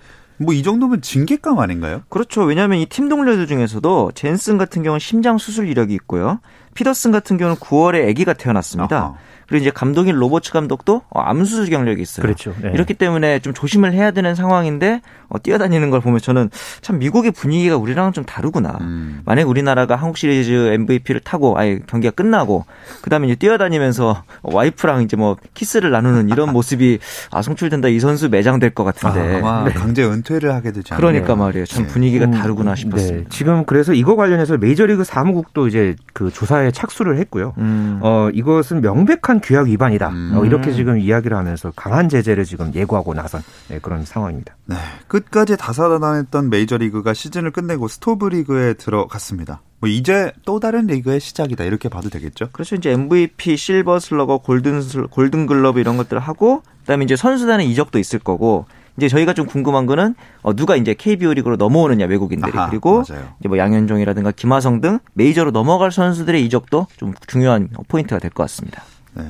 뭐 0.44 0.54
이 0.54 0.62
정도면 0.64 1.02
징계감 1.02 1.60
아닌가요? 1.60 2.02
그렇죠. 2.10 2.42
왜냐하면 2.44 2.80
이 2.80 2.86
팀 2.86 3.10
동료들 3.10 3.48
중에서도 3.48 4.12
젠슨 4.16 4.58
같은 4.58 4.84
경우는 4.84 5.00
심장 5.00 5.38
수술 5.38 5.68
이력이 5.68 5.94
있고요. 5.96 6.40
피더슨 6.76 7.12
같은 7.12 7.38
경우는 7.38 7.58
9월에 7.60 8.10
아기가 8.10 8.34
태어났습니다. 8.34 8.98
아하. 8.98 9.16
그리고 9.48 9.62
이제 9.64 9.72
감독인 9.72 10.16
로버츠 10.16 10.52
감독도 10.54 11.02
어, 11.10 11.20
암수술 11.20 11.70
경력이 11.70 12.02
있어요. 12.02 12.24
그렇죠. 12.24 12.56
네. 12.62 12.72
이렇기 12.74 12.94
때문에 12.94 13.40
좀 13.40 13.54
조심을 13.54 13.92
해야 13.94 14.10
되는 14.12 14.34
상황인데 14.36 15.02
어, 15.28 15.38
뛰어다니는 15.38 15.90
걸 15.90 16.00
보면 16.00 16.20
저는 16.22 16.50
참 16.82 16.98
미국의 16.98 17.32
분위기가 17.32 17.76
우리랑은 17.76 18.14
좀 18.14 18.24
다르구나. 18.24 18.78
음. 18.82 19.22
만약 19.26 19.50
우리나라가 19.50 19.96
한국 19.98 20.18
시리즈 20.18 20.52
MVP를 20.52 21.20
타고 21.22 21.58
아예 21.60 21.80
경기가 21.86 22.12
끝나고 22.12 22.66
그다음에 23.02 23.28
이제 23.28 23.36
뛰어다니면서 23.36 24.24
와이프랑 24.44 25.04
이제 25.04 25.18
뭐 25.18 25.36
키스를 25.54 25.92
나누는 25.92 26.30
이런 26.30 26.52
모습이 26.54 27.00
아 27.30 27.42
송출된다 27.42 27.90
이 27.90 28.00
선수 28.00 28.30
매장될 28.30 28.72
것 28.72 28.86
같은데 28.86 29.38
아, 29.38 29.42
마 29.42 29.64
네. 29.66 29.74
강제 29.74 30.04
은퇴 30.06 30.33
를 30.40 30.54
하게 30.54 30.72
않나요? 30.72 30.98
그러니까 30.98 31.36
말이에요. 31.36 31.66
참 31.66 31.84
네. 31.84 31.90
분위기가 31.90 32.26
음, 32.26 32.32
다르구나 32.32 32.76
싶었습니다. 32.76 33.24
네. 33.24 33.26
지금 33.30 33.66
그래서 33.66 33.94
이거 33.94 34.16
관련해서 34.16 34.58
메이저리그 34.58 35.04
사무국도 35.04 35.68
이제 35.68 35.96
그 36.14 36.32
조사에 36.32 36.72
착수를 36.72 37.18
했고요. 37.20 37.54
음. 37.58 38.00
어 38.02 38.30
이것은 38.34 38.82
명백한 38.82 39.42
규약 39.42 39.68
위반이다. 39.68 40.10
음. 40.10 40.32
어, 40.36 40.46
이렇게 40.46 40.72
지금 40.74 41.00
이야기를 41.00 41.36
하면서 41.38 41.72
강한 41.76 42.10
제재를 42.10 42.46
지금 42.46 42.74
예고하고 42.74 43.14
나선 43.14 43.42
네, 43.70 43.80
그런 43.80 44.06
상황입니다. 44.06 44.56
네, 44.66 44.76
끝까지 45.08 45.58
다사다난했던 45.58 46.50
메이저리그가 46.50 47.14
시즌을 47.14 47.52
끝내고 47.52 47.88
스토브리그에 47.88 48.74
들어갔습니다. 48.74 49.62
뭐 49.84 49.90
이제 49.90 50.32
또 50.46 50.62
다른 50.62 50.88
리그의 50.88 51.20
시작이다 51.20 51.66
이렇게 51.66 51.90
봐도 51.90 52.10
되겠죠? 52.10 52.48
그렇죠. 52.54 52.76
이제 52.76 52.92
MVP, 52.92 53.58
실버 53.58 54.00
슬러거, 54.00 54.38
골든 54.38 54.80
골든 55.10 55.46
글러브 55.46 55.82
이런 55.82 55.98
것들 55.98 56.16
을 56.16 56.22
하고 56.22 56.64
그다음에 56.84 57.04
이제 57.04 57.18
선수단의 57.18 57.70
이적도 57.70 58.00
있을 58.00 58.20
거고 58.20 58.66
이제 58.98 59.08
저희가 59.08 59.34
좀 59.34 59.46
궁금한 59.48 59.86
거는 59.86 60.16
어, 60.42 60.54
누가 60.56 60.76
이제 60.76 60.94
KBO 60.94 61.34
리그로 61.34 61.56
넘어오느냐 61.56 62.06
외국인들이 62.06 62.52
아하, 62.56 62.70
그리고 62.70 63.04
맞아요. 63.08 63.24
이제 63.40 63.50
뭐 63.50 63.58
양현종이라든가 63.58 64.32
김하성 64.32 64.82
등 64.82 65.00
메이저로 65.14 65.52
넘어갈 65.52 65.92
선수들의 65.92 66.44
이적도 66.46 66.88
좀 66.98 67.14
중요한 67.28 67.70
포인트가 67.88 68.20
될 68.20 68.30
것 68.32 68.44
같습니다. 68.44 68.84
네. 69.16 69.24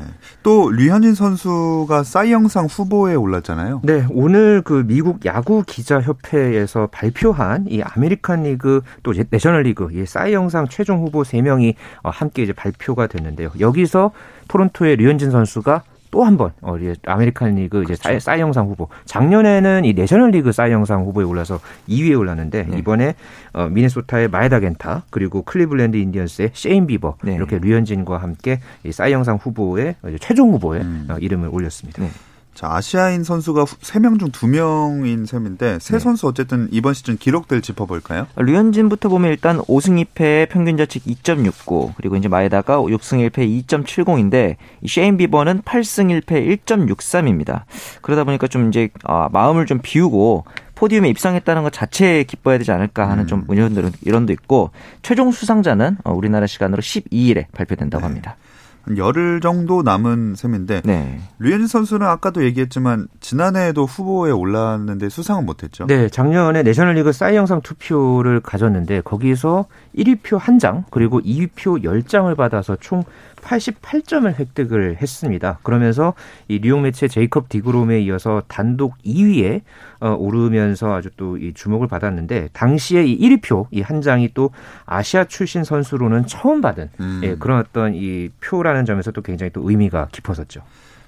또 0.44 0.70
류현진 0.72 1.14
선수가 1.14 2.04
사이영상 2.04 2.68
후보에 2.68 3.16
올랐잖아요. 3.16 3.82
네, 3.84 4.06
오늘 4.12 4.62
그 4.62 4.86
미국 4.88 5.26
야구 5.26 5.62
기자 5.68 6.00
협회에서 6.00 6.88
발표한 6.90 7.66
이 7.68 7.82
아메리칸 7.82 8.44
리그 8.44 8.82
또 9.04 9.14
내셔널 9.30 9.64
리그 9.64 9.90
이 9.92 10.06
사이영상 10.06 10.70
최종 10.70 11.02
후보 11.02 11.24
3명이 11.24 11.74
어, 12.04 12.10
함께 12.12 12.44
이제 12.44 12.54
발표가 12.54 13.08
됐는데요. 13.08 13.50
여기서 13.60 14.12
토론토의 14.48 14.96
류현진 14.96 15.32
선수가 15.32 15.84
또 16.14 16.24
한 16.24 16.38
번 16.38 16.52
어, 16.62 16.76
아메리칸 17.08 17.56
리그 17.56 17.82
이제 17.84 17.96
그렇죠. 17.96 18.20
사이영상 18.20 18.68
후보. 18.68 18.88
작년에는 19.06 19.84
이 19.84 19.94
내셔널 19.94 20.30
리그 20.30 20.52
사이영상 20.52 21.04
후보에 21.04 21.26
올라서 21.26 21.60
2위에 21.90 22.18
올랐는데 22.18 22.68
네. 22.70 22.78
이번에 22.78 23.16
어, 23.54 23.68
미네소타의 23.70 24.28
마에다 24.28 24.60
겐타 24.60 25.06
그리고 25.10 25.42
클리블랜드 25.42 25.98
인디언스의 25.98 26.52
셰인 26.54 26.86
비버 26.86 27.18
네. 27.24 27.34
이렇게 27.34 27.58
류현진과 27.58 28.18
함께 28.18 28.60
이 28.84 28.92
사이영상 28.92 29.38
후보에 29.38 29.96
최종 30.20 30.52
후보에 30.54 30.82
음. 30.82 31.08
어, 31.10 31.16
이름을 31.18 31.50
올렸습니다. 31.52 32.04
네. 32.04 32.10
자, 32.54 32.68
아시아인 32.72 33.24
선수가 33.24 33.66
3명 33.66 34.20
중 34.20 34.30
2명인 34.30 35.26
셈인데 35.26 35.80
세 35.80 35.94
네. 35.94 36.00
선수 36.00 36.28
어쨌든 36.28 36.68
이번 36.72 36.94
시즌 36.94 37.18
기록들 37.18 37.62
짚어볼까요? 37.62 38.28
류현진부터 38.36 39.10
보면 39.10 39.32
일단 39.32 39.58
5승 39.60 40.04
2패 40.06 40.50
평균 40.50 40.78
자책 40.78 41.04
2.69 41.04 41.96
그리고 41.96 42.16
이제 42.16 42.28
마에다가 42.28 42.78
6승 42.78 43.30
1패 43.30 43.66
2.70인데 43.66 44.58
이 44.82 44.88
셰인 44.88 45.18
비버는 45.18 45.62
8승 45.64 46.22
1패 46.22 46.66
1.63입니다. 46.66 47.64
그러다 48.02 48.24
보니까 48.24 48.48
좀 48.48 48.70
이제 48.70 48.90
아, 49.04 49.30
마음을 49.32 49.66
좀 49.66 49.80
비우고 49.82 50.46
포디움에 50.76 51.10
입상했다는 51.10 51.64
것 51.64 51.72
자체에 51.72 52.24
기뻐야 52.24 52.58
되지 52.58 52.72
않을까 52.72 53.10
하는 53.10 53.24
음. 53.24 53.28
좀 53.28 53.46
의견들은 53.48 53.92
이런도 54.02 54.34
있고 54.34 54.72
최종 55.02 55.32
수상자는 55.32 55.98
어, 56.04 56.12
우리나라 56.12 56.46
시간으로 56.46 56.82
12일에 56.82 57.46
발표된다고 57.52 58.02
네. 58.02 58.08
합니다. 58.08 58.36
한 58.84 58.98
열흘 58.98 59.40
정도 59.40 59.82
남은 59.82 60.36
셈인데 60.36 60.82
네. 60.84 61.20
류현진 61.40 61.68
선수는 61.68 62.06
아까도 62.06 62.44
얘기했지만 62.44 63.08
지난해에도 63.22 63.86
후보에 63.86 64.32
올랐는데 64.32 65.08
수상은 65.10 65.46
못했죠. 65.46 65.88
네, 65.88 66.10
작년에 66.10 66.64
내셔널리그 66.64 67.12
싸이 67.14 67.36
영상 67.36 67.62
투표를 67.62 68.42
가졌는데 68.42 69.02
거기서 69.02 69.66
1위표 69.98 70.38
한 70.40 70.60
장 70.60 70.84
그리고 70.92 71.20
2위표 71.22 71.84
10장을 71.84 72.34
받아서 72.38 72.76
총 72.80 73.04
88점을 73.44 74.34
획득을 74.40 74.98
했습니다. 75.02 75.60
그러면서 75.64 76.14
이 76.48 76.60
뉴욕 76.62 76.80
매체 76.82 77.08
제이컵 77.08 77.50
디그롬에 77.50 78.02
이어서 78.02 78.44
단독 78.48 78.96
2위에 79.06 79.62
어, 80.00 80.16
오르면서 80.18 80.94
아주 80.94 81.10
또 81.18 81.34
이 81.38 81.54
주목을 81.54 81.88
받았는데 81.88 82.50
당시에 82.54 83.06
이 83.06 83.20
1위표 83.20 83.68
이 83.72 83.82
한 83.82 84.02
장이 84.02 84.30
또 84.34 84.52
아시아 84.86 85.26
출신 85.26 85.64
선수로는 85.64 86.26
처음 86.26 86.62
받은 86.62 86.90
음. 87.00 87.22
예, 87.24 87.36
그런 87.36 87.60
어떤 87.60 87.94
이 87.96 88.30
표라는 88.42 88.86
점에서 88.86 89.12
또 89.12 89.22
굉장히 89.22 89.52
또 89.52 89.70
의미가 89.70 90.08
깊어졌죠. 90.12 90.62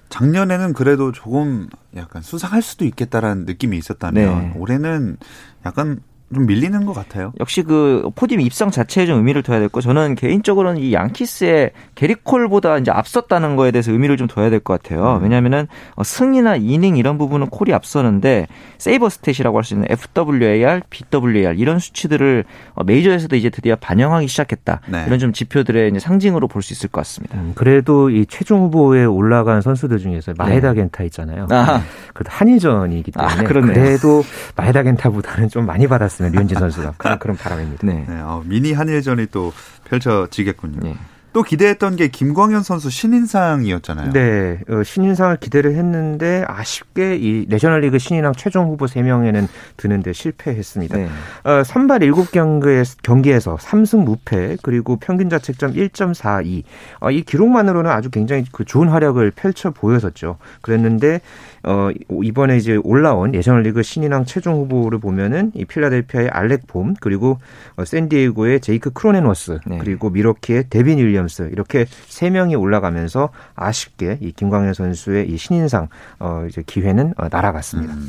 작년에는 0.09 0.73
그래도 0.73 1.11
조금 1.11 1.67
약간 1.95 2.21
수상할 2.21 2.61
수도 2.61 2.85
있겠다라는 2.85 3.45
느낌이 3.45 3.77
있었다면 3.77 4.39
네. 4.39 4.53
올해는 4.55 5.17
약간 5.65 5.99
좀 6.33 6.47
밀리는 6.47 6.85
것 6.85 6.93
같아요. 6.93 7.31
역시 7.39 7.61
그 7.61 8.09
포디움 8.15 8.41
입상 8.41 8.71
자체에 8.71 9.05
좀 9.05 9.17
의미를 9.17 9.43
둬야 9.43 9.59
될 9.59 9.69
거. 9.69 9.79
저는 9.79 10.15
개인적으로는 10.15 10.81
이 10.81 10.91
양키스의 10.93 11.71
게리콜보다 11.93 12.79
이제 12.79 12.91
앞섰다는 12.91 13.55
거에 13.55 13.71
대해서 13.71 13.91
의미를 13.91 14.17
좀 14.17 14.27
둬야 14.27 14.49
될 14.49 14.59
것 14.59 14.81
같아요. 14.81 15.17
음. 15.17 15.23
왜냐하면은 15.23 15.67
어, 15.95 16.03
승이나 16.03 16.55
이닝 16.55 16.97
이런 16.97 17.17
부분은 17.17 17.47
콜이 17.47 17.73
앞서는데 17.73 18.47
세이버 18.79 19.07
스탯이라고 19.07 19.53
할 19.55 19.63
수 19.63 19.75
있는 19.75 19.87
FWAR, 19.89 20.81
BWAR 20.89 21.55
이런 21.57 21.77
수치들을 21.79 22.43
어, 22.73 22.83
메이저에서도 22.83 23.35
이제 23.35 23.49
드디어 23.49 23.75
반영하기 23.75 24.27
시작했다. 24.27 24.81
네. 24.87 25.03
이런 25.05 25.19
좀 25.19 25.31
지표들의 25.33 25.89
이제 25.91 25.99
상징으로 25.99 26.47
볼 26.47 26.61
수 26.63 26.73
있을 26.73 26.89
것 26.89 27.01
같습니다. 27.01 27.37
음, 27.37 27.51
그래도 27.53 28.09
이 28.09 28.25
최종 28.25 28.63
후보에 28.63 29.05
올라간 29.05 29.61
선수들 29.61 29.99
중에서 29.99 30.33
마에다 30.37 30.69
네. 30.73 30.81
겐타 30.81 31.03
있잖아요. 31.03 31.47
아. 31.51 31.83
그래도 32.13 32.31
한일전이기 32.31 33.11
때문에 33.11 33.33
아, 33.33 33.43
그래도 33.43 34.23
마에다 34.55 34.81
겐타보다는 34.83 35.49
좀 35.49 35.65
많이 35.67 35.85
받았 35.87 36.14
습니다. 36.15 36.35
류현진 36.35 36.57
선수가 36.57 36.93
그런, 36.97 37.19
그런 37.19 37.37
바람입니다. 37.37 37.85
네. 37.85 38.05
네 38.07 38.19
어, 38.21 38.43
미니 38.45 38.73
한일전이 38.73 39.27
또 39.27 39.53
펼쳐지겠군요. 39.85 40.79
네. 40.81 40.97
또 41.35 41.43
기대했던 41.43 41.97
게 41.97 42.07
김광현 42.07 42.63
선수 42.63 42.89
신인상이었잖아요. 42.89 44.13
네, 44.13 44.61
어, 44.69 44.83
신인상을 44.83 45.35
기대를 45.35 45.75
했는데 45.75 46.45
아쉽게 46.47 47.17
이 47.17 47.45
내셔널리그 47.49 47.99
신인왕 47.99 48.35
최종 48.37 48.69
후보 48.69 48.85
3명에는 48.85 49.49
드는데 49.75 50.13
실패했습니다. 50.13 50.97
네. 50.97 51.09
어, 51.43 51.61
선발 51.65 51.99
7경기에, 51.99 52.85
경기에서 53.03 53.57
3승 53.57 54.05
무패 54.05 54.55
그리고 54.63 54.95
평균 54.95 55.29
자책점 55.29 55.73
1.42. 55.73 56.63
어, 57.01 57.11
이 57.11 57.21
기록만으로는 57.23 57.91
아주 57.91 58.09
굉장히 58.09 58.45
그 58.53 58.63
좋은 58.63 58.87
활약을 58.87 59.31
펼쳐 59.31 59.71
보였었죠. 59.71 60.37
그랬는데 60.61 61.19
어, 61.65 61.89
이번에 62.23 62.57
이제 62.57 62.79
올라온 62.83 63.31
내셔널리그 63.31 63.81
신인왕 63.81 64.25
최종 64.25 64.55
후보를 64.55 64.99
보면은 64.99 65.51
이 65.55 65.65
필라델피아의 65.65 66.29
알렉 66.29 66.67
봄 66.67 66.93
그리고 66.99 67.39
어, 67.75 67.83
샌디에이고의 67.83 68.61
제이크 68.61 68.91
크로넨워스 68.91 69.59
네. 69.65 69.79
그리고 69.79 70.09
밀워키의 70.09 70.69
데빈 70.69 70.99
윌리엄스 70.99 71.49
이렇게 71.51 71.85
세 72.07 72.29
명이 72.29 72.55
올라가면서 72.55 73.29
아쉽게 73.55 74.19
이 74.21 74.31
김광현 74.31 74.73
선수의 74.73 75.29
이 75.29 75.37
신인상 75.37 75.87
어 76.19 76.45
이제 76.47 76.63
기회는 76.65 77.13
어, 77.17 77.27
날아갔습니다. 77.31 77.93
음. 77.93 78.07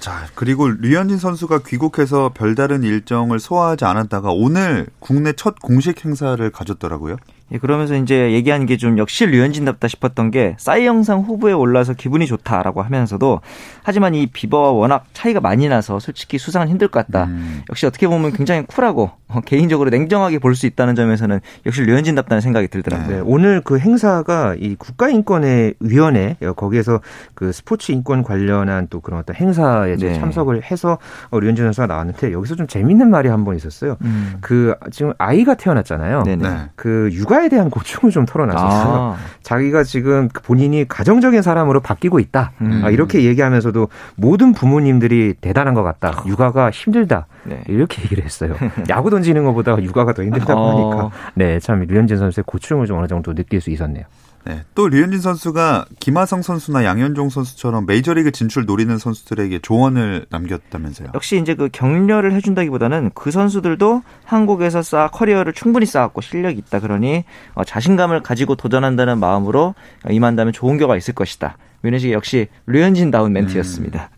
자, 0.00 0.26
그리고 0.34 0.68
류현진 0.68 1.18
선수가 1.18 1.62
귀국해서 1.66 2.30
별다른 2.32 2.82
일정을 2.84 3.40
소화하지 3.40 3.84
않았다가 3.84 4.30
오늘 4.30 4.86
국내 5.00 5.32
첫 5.32 5.60
공식 5.60 6.04
행사를 6.04 6.48
가졌더라고요. 6.50 7.16
예, 7.52 7.58
그러면서 7.58 7.94
이제 7.96 8.32
얘기한 8.32 8.66
게 8.66 8.76
좀 8.76 8.98
역시 8.98 9.24
류현진답다 9.24 9.88
싶었던 9.88 10.30
게 10.30 10.54
싸이 10.58 10.84
영상 10.84 11.20
후보에 11.20 11.52
올라서 11.52 11.94
기분이 11.94 12.26
좋다라고 12.26 12.82
하면서도 12.82 13.40
하지만 13.82 14.14
이 14.14 14.26
비버와 14.26 14.72
워낙 14.72 15.04
차이가 15.12 15.40
많이 15.40 15.68
나서 15.68 15.98
솔직히 16.00 16.38
수상은 16.38 16.68
힘들 16.68 16.88
것 16.88 17.06
같다. 17.06 17.24
음. 17.26 17.62
역시 17.70 17.86
어떻게 17.86 18.06
보면 18.08 18.32
굉장히 18.32 18.64
쿨하고 18.66 19.10
어, 19.25 19.25
개인적으로 19.44 19.90
냉정하게 19.90 20.38
볼 20.40 20.56
수 20.56 20.66
있다는 20.66 20.94
점에서는 20.94 21.40
역시 21.66 21.82
류현진답다는 21.82 22.40
생각이 22.40 22.68
들더라고요. 22.68 23.16
네, 23.16 23.22
오늘 23.24 23.60
그 23.62 23.78
행사가 23.78 24.54
이 24.58 24.74
국가인권의 24.76 25.74
위원회 25.80 26.36
어, 26.42 26.52
거기에서 26.54 27.00
그 27.34 27.52
스포츠 27.52 27.92
인권 27.92 28.22
관련한 28.22 28.86
또 28.88 29.00
그런 29.00 29.20
어떤 29.20 29.36
행사에 29.36 29.96
네. 29.96 30.14
참석을 30.18 30.62
해서 30.70 30.98
어, 31.30 31.38
류현진 31.38 31.64
선수가 31.66 31.86
나왔는데 31.86 32.32
여기서 32.32 32.54
좀 32.56 32.66
재밌는 32.66 33.10
말이 33.10 33.28
한 33.28 33.44
번 33.44 33.54
있었어요. 33.54 33.96
음. 34.02 34.38
그 34.40 34.74
지금 34.90 35.12
아이가 35.18 35.54
태어났잖아요. 35.54 36.22
네네. 36.24 36.48
그 36.74 37.08
육아 37.12 37.36
육아에 37.36 37.48
대한 37.50 37.68
고충을 37.68 38.10
좀 38.12 38.24
털어놨었어요. 38.24 38.94
아. 38.94 39.16
자기가 39.42 39.82
지금 39.84 40.28
본인이 40.28 40.88
가정적인 40.88 41.42
사람으로 41.42 41.80
바뀌고 41.80 42.18
있다. 42.18 42.52
음. 42.62 42.80
아, 42.82 42.88
이렇게 42.88 43.24
얘기하면서도 43.24 43.88
모든 44.16 44.52
부모님들이 44.52 45.34
대단한 45.40 45.74
것 45.74 45.82
같다. 45.82 46.22
육아가 46.26 46.70
힘들다. 46.70 47.26
네. 47.44 47.62
이렇게 47.68 48.02
얘기를 48.02 48.24
했어요. 48.24 48.54
야구 48.88 49.10
던지 49.10 49.25
는 49.34 49.44
것보다 49.44 49.80
육아가 49.82 50.12
더 50.12 50.22
힘들다고 50.22 50.60
어. 50.60 50.70
하니까. 50.70 51.10
네, 51.34 51.58
참 51.60 51.80
류현진 51.80 52.16
선수의 52.16 52.44
고충을 52.46 52.86
좀 52.86 52.98
어느 52.98 53.06
정도 53.06 53.34
느낄 53.34 53.60
수 53.60 53.70
있었네요. 53.70 54.04
네. 54.46 54.62
또 54.76 54.88
류현진 54.88 55.20
선수가 55.20 55.86
김하성 55.98 56.40
선수나 56.40 56.84
양현종 56.84 57.30
선수처럼 57.30 57.84
메이저리그 57.84 58.30
진출 58.30 58.64
노리는 58.64 58.96
선수들에게 58.96 59.58
조언을 59.58 60.26
남겼다면서요. 60.30 61.08
역시 61.14 61.40
이제 61.40 61.56
그 61.56 61.68
격려를 61.72 62.32
해준다기보다는 62.32 63.10
그 63.14 63.32
선수들도 63.32 64.02
한국에서 64.24 64.82
쌓아 64.82 65.08
커리어를 65.08 65.52
충분히 65.52 65.84
쌓았고 65.84 66.20
실력이 66.20 66.58
있다 66.58 66.78
그러니 66.78 67.24
어, 67.54 67.64
자신감을 67.64 68.22
가지고 68.22 68.54
도전한다는 68.54 69.18
마음으로 69.18 69.74
임한다면 70.08 70.52
좋은 70.52 70.78
결과 70.78 70.96
있을 70.96 71.12
것이다. 71.14 71.58
이런 71.82 71.98
식의 71.98 72.14
역시 72.14 72.46
류현진다운 72.66 73.32
멘트였습니다. 73.32 74.10
음. 74.12 74.15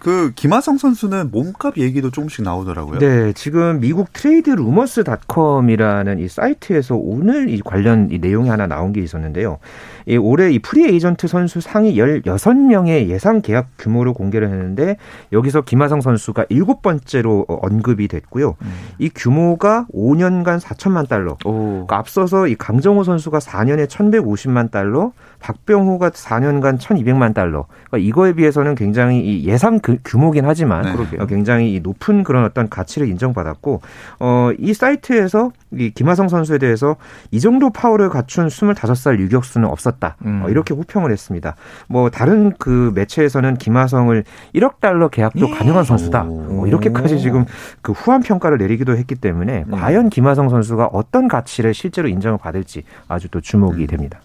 그 0.00 0.32
김하성 0.34 0.78
선수는 0.78 1.30
몸값 1.30 1.76
얘기도 1.76 2.10
조금씩 2.10 2.42
나오더라고요. 2.42 2.98
네, 2.98 3.32
지금 3.34 3.80
미국 3.80 4.12
트레이드 4.14 4.48
루머스닷컴이라는 4.50 6.18
이 6.18 6.26
사이트에서 6.26 6.96
오늘 6.96 7.50
이 7.50 7.60
관련 7.60 8.08
이 8.10 8.18
내용이 8.18 8.48
하나 8.48 8.66
나온 8.66 8.94
게 8.94 9.02
있었는데요. 9.02 9.58
이 10.06 10.16
올해 10.16 10.50
이 10.50 10.58
프리 10.58 10.86
에이전트 10.86 11.28
선수 11.28 11.60
상위 11.60 11.96
16명의 11.96 13.08
예상 13.08 13.42
계약 13.42 13.68
규모를 13.78 14.14
공개를 14.14 14.48
했는데 14.48 14.96
여기서 15.32 15.60
김하성 15.60 16.00
선수가 16.00 16.46
일곱 16.48 16.80
번째로 16.80 17.44
언급이 17.48 18.08
됐고요. 18.08 18.56
음. 18.62 18.72
이 18.98 19.10
규모가 19.14 19.86
5년간 19.94 20.60
4천만 20.60 21.08
달러. 21.08 21.36
그러니까 21.42 21.98
앞서서 21.98 22.46
이 22.46 22.54
강정호 22.54 23.04
선수가 23.04 23.38
4년에 23.38 23.86
1,150만 23.86 24.70
달러, 24.70 25.12
박병호가 25.40 26.10
4년간 26.10 26.78
1,200만 26.78 27.34
달러. 27.34 27.66
그러니까 27.88 27.98
이거에 27.98 28.32
비해서는 28.32 28.74
굉장히 28.74 29.20
이 29.20 29.44
예상 29.46 29.78
그 29.96 30.10
규모긴 30.10 30.44
하지만 30.44 30.82
네. 30.82 31.26
굉장히 31.26 31.80
높은 31.82 32.22
그런 32.22 32.44
어떤 32.44 32.68
가치를 32.68 33.08
인정받았고 33.08 33.80
어, 34.20 34.50
이 34.58 34.74
사이트에서 34.74 35.52
이 35.72 35.90
김하성 35.90 36.28
선수에 36.28 36.58
대해서 36.58 36.96
이 37.30 37.40
정도 37.40 37.70
파워를 37.70 38.08
갖춘 38.08 38.48
25살 38.48 39.18
유격수는 39.18 39.68
없었다. 39.68 40.16
음. 40.24 40.42
어, 40.44 40.48
이렇게 40.50 40.74
호평을 40.74 41.10
했습니다. 41.10 41.56
뭐 41.88 42.10
다른 42.10 42.52
그 42.58 42.92
매체에서는 42.94 43.56
김하성을 43.56 44.24
1억 44.54 44.80
달러 44.80 45.08
계약도 45.08 45.48
예. 45.48 45.50
가능한 45.50 45.84
선수다. 45.84 46.24
뭐 46.24 46.66
이렇게까지 46.66 47.20
지금 47.20 47.44
그 47.82 47.92
후한 47.92 48.22
평가를 48.22 48.58
내리기도 48.58 48.96
했기 48.96 49.14
때문에 49.14 49.64
네. 49.66 49.76
과연 49.76 50.10
김하성 50.10 50.48
선수가 50.48 50.86
어떤 50.92 51.28
가치를 51.28 51.74
실제로 51.74 52.08
인정을 52.08 52.38
받을지 52.38 52.82
아주 53.08 53.28
또 53.28 53.40
주목이 53.40 53.82
음. 53.82 53.86
됩니다. 53.86 54.20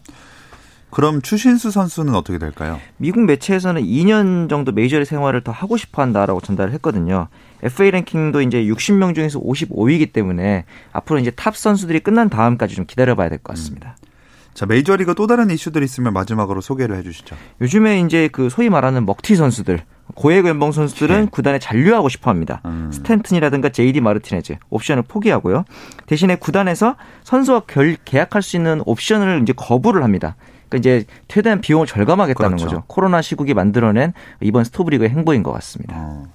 그럼 0.90 1.22
추신수 1.22 1.72
선수는 1.72 2.16
어떻게 2.16 2.38
될까요? 2.38 2.80
미국 2.98 3.26
매체에서는 3.26 3.82
2년 3.84 4.48
정도 4.50 4.72
메이저리그 4.72 5.04
생활을 5.04 5.42
더 5.42 5.52
하고 5.52 5.76
싶어 5.76 6.02
한다라고 6.02 6.40
전달을 6.40 6.72
했거든요. 6.76 7.28
FA 7.64 7.92
랭킹도 7.92 8.42
이제 8.42 8.64
60명 8.64 9.14
중에서 9.14 9.40
55위이기 9.42 10.14
때문에 10.14 10.64
앞으로 10.94 11.20
이제 11.20 11.32
탑 11.32 11.58
선수들이 11.58 12.00
끝난 12.00 12.30
다음까지 12.30 12.76
좀 12.76 12.86
기다려봐야 12.86 13.28
될 13.30 13.40
것 13.40 13.54
같습니다. 13.56 13.96
음. 14.02 14.06
자, 14.54 14.66
메이저리그 14.66 15.16
또 15.16 15.28
다른 15.28 15.50
이슈들이 15.50 15.84
있으면 15.84 16.14
마지막으로 16.14 16.62
소개를 16.62 16.96
해주시죠. 16.98 17.36
요즘에 17.60 18.00
이제 18.00 18.30
그 18.32 18.50
소위 18.50 18.70
말하는 18.70 19.06
먹튀 19.06 19.36
선수들, 19.36 19.82
고액 20.16 20.46
연봉 20.46 20.72
선수들은 20.72 21.26
네. 21.26 21.28
구단에 21.30 21.60
잔류하고 21.60 22.08
싶어 22.08 22.30
합니다. 22.32 22.62
음. 22.64 22.90
스탠튼이라든가 22.94 23.68
제이디 23.70 24.00
마르티네즈 24.00 24.56
옵션을 24.70 25.04
포기하고요. 25.10 25.66
대신에 26.06 26.38
구단에서 26.38 26.96
선수와 27.24 27.64
결, 27.68 27.98
계약할 28.06 28.42
수 28.42 28.56
있는 28.56 28.82
옵션을 28.86 29.42
이제 29.42 29.52
거부를 29.52 30.04
합니다. 30.06 30.38
그러니까 30.70 30.78
이제 30.78 31.06
최대한 31.28 31.62
비용을 31.62 31.88
절감하겠다는 31.88 32.58
그렇죠. 32.58 32.66
거죠. 32.66 32.84
코로나 32.88 33.22
시국이 33.22 33.54
만들어낸 33.54 34.14
이번 34.42 34.64
스토브리그의 34.64 35.10
행보인 35.10 35.44
것 35.44 35.52
같습니다. 35.54 35.96
어. 35.98 36.26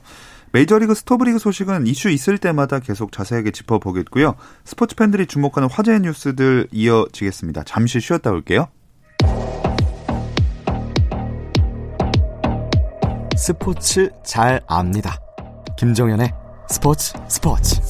메이저리그 0.52 0.94
스토브리그 0.94 1.38
소식은 1.38 1.86
이슈 1.86 2.10
있을 2.10 2.38
때마다 2.38 2.80
계속 2.80 3.12
자세하게 3.12 3.52
짚어보겠고요. 3.52 4.34
스포츠 4.64 4.96
팬들이 4.96 5.26
주목하는 5.26 5.68
화제의 5.70 6.00
뉴스들 6.00 6.68
이어지겠습니다. 6.72 7.62
잠시 7.64 8.00
쉬었다 8.00 8.30
올게요. 8.30 8.68
스포츠 13.36 14.10
잘 14.24 14.60
압니다. 14.66 15.16
김정현의 15.78 16.32
스포츠 16.68 17.14
스포츠. 17.28 17.80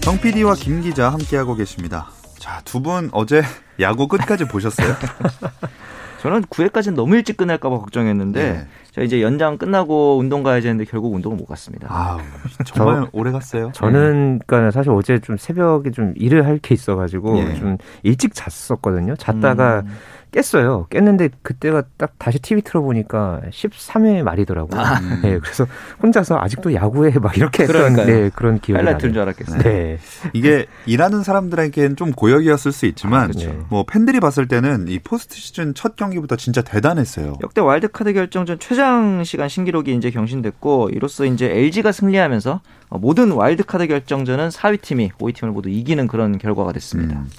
정 0.00 0.20
PD와 0.20 0.54
김 0.54 0.80
기자 0.80 1.10
함께하고 1.10 1.54
계십니다. 1.54 2.10
자, 2.46 2.60
두 2.64 2.80
분 2.80 3.10
어제 3.12 3.42
야구 3.80 4.06
끝까지 4.06 4.44
보셨어요? 4.44 4.94
저는 6.22 6.42
9회까지는 6.42 6.94
너무 6.94 7.16
일찍 7.16 7.36
끝날까봐 7.36 7.78
걱정했는데 7.78 8.52
네. 8.52 8.66
저 8.92 9.02
이제 9.02 9.20
연장 9.20 9.58
끝나고 9.58 10.16
운동 10.18 10.42
가야 10.44 10.60
되는데 10.60 10.84
결국 10.84 11.12
운동을 11.14 11.36
못 11.36 11.44
갔습니다. 11.46 11.88
아, 11.90 12.18
정말 12.64 13.02
저, 13.02 13.08
오래 13.12 13.30
갔어요. 13.32 13.70
저는 13.74 14.40
그러니까 14.46 14.70
사실 14.70 14.90
어제 14.92 15.18
좀 15.18 15.36
새벽에 15.36 15.90
좀 15.90 16.14
일을 16.16 16.46
할 16.46 16.58
게 16.58 16.74
있어가지고 16.74 17.34
네. 17.34 17.54
좀 17.56 17.76
일찍 18.04 18.32
잤었거든요. 18.32 19.16
잤다가 19.16 19.80
음. 19.84 19.92
깼어요. 20.32 20.86
깼는데 20.90 21.30
그때가 21.42 21.84
딱 21.96 22.12
다시 22.18 22.38
TV 22.38 22.62
틀어보니까 22.62 23.40
13회 23.50 24.22
말이더라고요. 24.22 24.80
아. 24.80 25.00
네, 25.22 25.38
그래서 25.38 25.66
혼자서 26.02 26.38
아직도 26.38 26.74
야구에 26.74 27.12
막 27.20 27.36
이렇게 27.36 27.62
했던 27.62 27.94
네, 27.94 28.30
그런 28.34 28.58
기억이 28.60 28.72
나요. 28.72 28.86
하이라이트인 28.86 29.12
줄 29.12 29.22
알았겠어요. 29.22 29.62
네. 29.62 29.98
이게 30.32 30.66
일하는 30.84 31.22
사람들에게는 31.22 31.96
좀 31.96 32.12
고역이었을 32.12 32.72
수 32.72 32.86
있지만 32.86 33.24
아, 33.24 33.26
그렇죠. 33.28 33.66
뭐 33.70 33.84
팬들이 33.84 34.20
봤을 34.20 34.46
때는 34.46 34.88
이 34.88 34.98
포스트 34.98 35.36
시즌 35.36 35.74
첫 35.74 35.96
경기부터 35.96 36.36
진짜 36.36 36.62
대단했어요. 36.62 37.34
역대 37.42 37.60
와일드카드 37.60 38.12
결정전 38.12 38.58
최장 38.58 39.24
시간 39.24 39.48
신기록이 39.48 39.94
이제 39.94 40.10
경신됐고 40.10 40.90
이로써 40.92 41.24
이제 41.24 41.46
LG가 41.46 41.92
승리하면서 41.92 42.60
모든 42.90 43.32
와일드카드 43.32 43.86
결정전은 43.86 44.50
4위 44.50 44.80
팀이 44.80 45.10
5위 45.18 45.34
팀을 45.34 45.52
모두 45.52 45.68
이기는 45.68 46.06
그런 46.06 46.38
결과가 46.38 46.72
됐습니다. 46.72 47.16
음. 47.16 47.30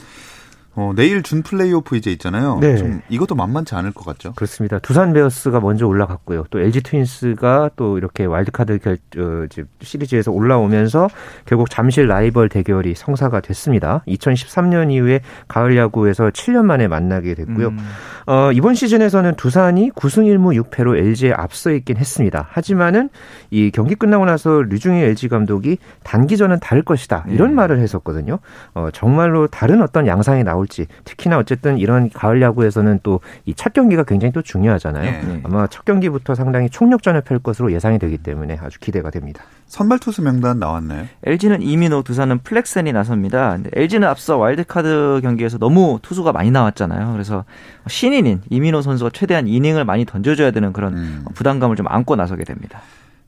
어, 0.79 0.93
내일 0.95 1.23
준 1.23 1.41
플레이오프 1.41 1.95
이제 1.95 2.11
있잖아요. 2.11 2.59
네. 2.61 2.77
좀 2.77 3.01
이것도 3.09 3.33
만만치 3.33 3.73
않을 3.73 3.93
것 3.93 4.05
같죠. 4.05 4.33
그렇습니다. 4.35 4.77
두산 4.77 5.11
베어스가 5.11 5.59
먼저 5.59 5.87
올라갔고요. 5.87 6.45
또 6.51 6.59
LG 6.59 6.83
트윈스가 6.83 7.71
또 7.75 7.97
이렇게 7.97 8.25
와일드카드 8.25 8.77
결, 8.77 8.97
어, 9.17 9.47
시리즈에서 9.81 10.31
올라오면서 10.31 11.09
결국 11.45 11.71
잠실 11.71 12.07
라이벌 12.07 12.49
대결이 12.49 12.93
성사가 12.95 13.39
됐습니다. 13.39 14.03
2013년 14.07 14.91
이후에 14.91 15.21
가을 15.47 15.75
야구에서 15.75 16.29
7년 16.29 16.65
만에 16.65 16.87
만나게 16.87 17.33
됐고요. 17.33 17.69
음. 17.69 17.79
어, 18.27 18.51
이번 18.51 18.75
시즌에서는 18.75 19.33
두산이 19.33 19.89
9승 19.95 20.25
1무 20.25 20.61
6패로 20.61 20.95
LG에 20.95 21.33
앞서 21.33 21.71
있긴 21.71 21.97
했습니다. 21.97 22.45
하지만은 22.51 23.09
이 23.49 23.71
경기 23.71 23.95
끝나고 23.95 24.25
나서 24.25 24.61
류중일 24.61 25.01
LG 25.01 25.29
감독이 25.29 25.79
단기전은 26.03 26.59
다를 26.59 26.83
것이다. 26.83 27.25
이런 27.29 27.51
음. 27.51 27.55
말을 27.55 27.79
했었거든요. 27.79 28.37
어, 28.75 28.89
정말로 28.93 29.47
다른 29.47 29.81
어떤 29.81 30.05
양상이 30.05 30.43
나올 30.43 30.66
나올지 30.67 30.87
특히나 31.03 31.37
어쨌든 31.37 31.77
이런 31.77 32.09
가을 32.09 32.41
야구에서는 32.41 32.99
또 33.03 33.19
이 33.45 33.53
첫 33.55 33.73
경기가 33.73 34.03
굉장히 34.03 34.31
또 34.31 34.41
중요하잖아요. 34.41 35.03
네. 35.27 35.41
아마 35.43 35.65
첫 35.67 35.83
경기부터 35.83 36.35
상당히 36.35 36.69
총력전을 36.69 37.21
펼 37.21 37.39
것으로 37.39 37.71
예상이 37.71 37.97
되기 37.97 38.17
때문에 38.17 38.59
아주 38.61 38.79
기대가 38.79 39.09
됩니다. 39.09 39.43
선발 39.65 39.99
투수 39.99 40.21
명단 40.21 40.59
나왔나요? 40.59 41.05
LG는 41.23 41.61
이민호, 41.61 42.03
두산은 42.03 42.39
플렉센이 42.39 42.91
나섭니다. 42.93 43.53
근데 43.53 43.69
LG는 43.73 44.07
앞서 44.07 44.37
와일드카드 44.37 45.21
경기에서 45.23 45.57
너무 45.57 45.99
투수가 46.01 46.31
많이 46.33 46.51
나왔잖아요. 46.51 47.13
그래서 47.13 47.45
신인인 47.87 48.41
이민호 48.49 48.81
선수가 48.81 49.09
최대한 49.13 49.47
이닝을 49.47 49.85
많이 49.85 50.05
던져줘야 50.05 50.51
되는 50.51 50.71
그런 50.73 50.93
음. 50.93 51.25
부담감을 51.33 51.75
좀 51.75 51.87
안고 51.89 52.15
나서게 52.15 52.43
됩니다. 52.43 52.81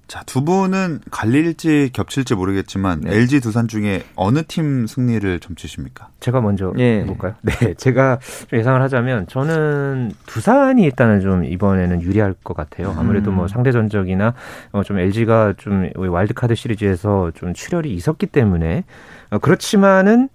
자, 0.10 0.24
두 0.26 0.44
분은 0.44 1.02
갈릴지 1.12 1.92
겹칠지 1.94 2.34
모르겠지만 2.34 3.02
네. 3.02 3.16
LG 3.16 3.42
두산 3.42 3.68
중에 3.68 4.02
어느 4.16 4.42
팀 4.44 4.88
승리를 4.88 5.40
점치십니까? 5.40 6.08
제가 6.20 6.42
먼저 6.42 6.74
네. 6.76 7.02
해볼까요? 7.02 7.36
네, 7.44 7.76
제가 7.78 8.18
좀 8.48 8.58
예상을 8.58 8.82
하자면 8.82 9.28
저는 9.28 10.12
두산이 10.26 10.82
일단은 10.82 11.22
좀 11.22 11.46
이번에는 11.46 12.02
유리할 12.02 12.34
것 12.44 12.58
같아요. 12.58 12.96
아무래도 12.98 13.32
뭐 13.32 13.46
음. 13.46 13.48
상대 13.48 13.72
전적이나 13.72 14.34
어, 14.72 14.82
좀 14.82 14.98
LG가 14.98 15.54
좀 15.58 15.92
와일드카드 15.96 16.56
시리즈에서 16.56 17.30
좀 17.36 17.54
출혈이 17.54 17.94
있었기 17.94 18.26
때문에 18.26 18.86
어, 19.30 19.38
그렇지만은 19.38 20.30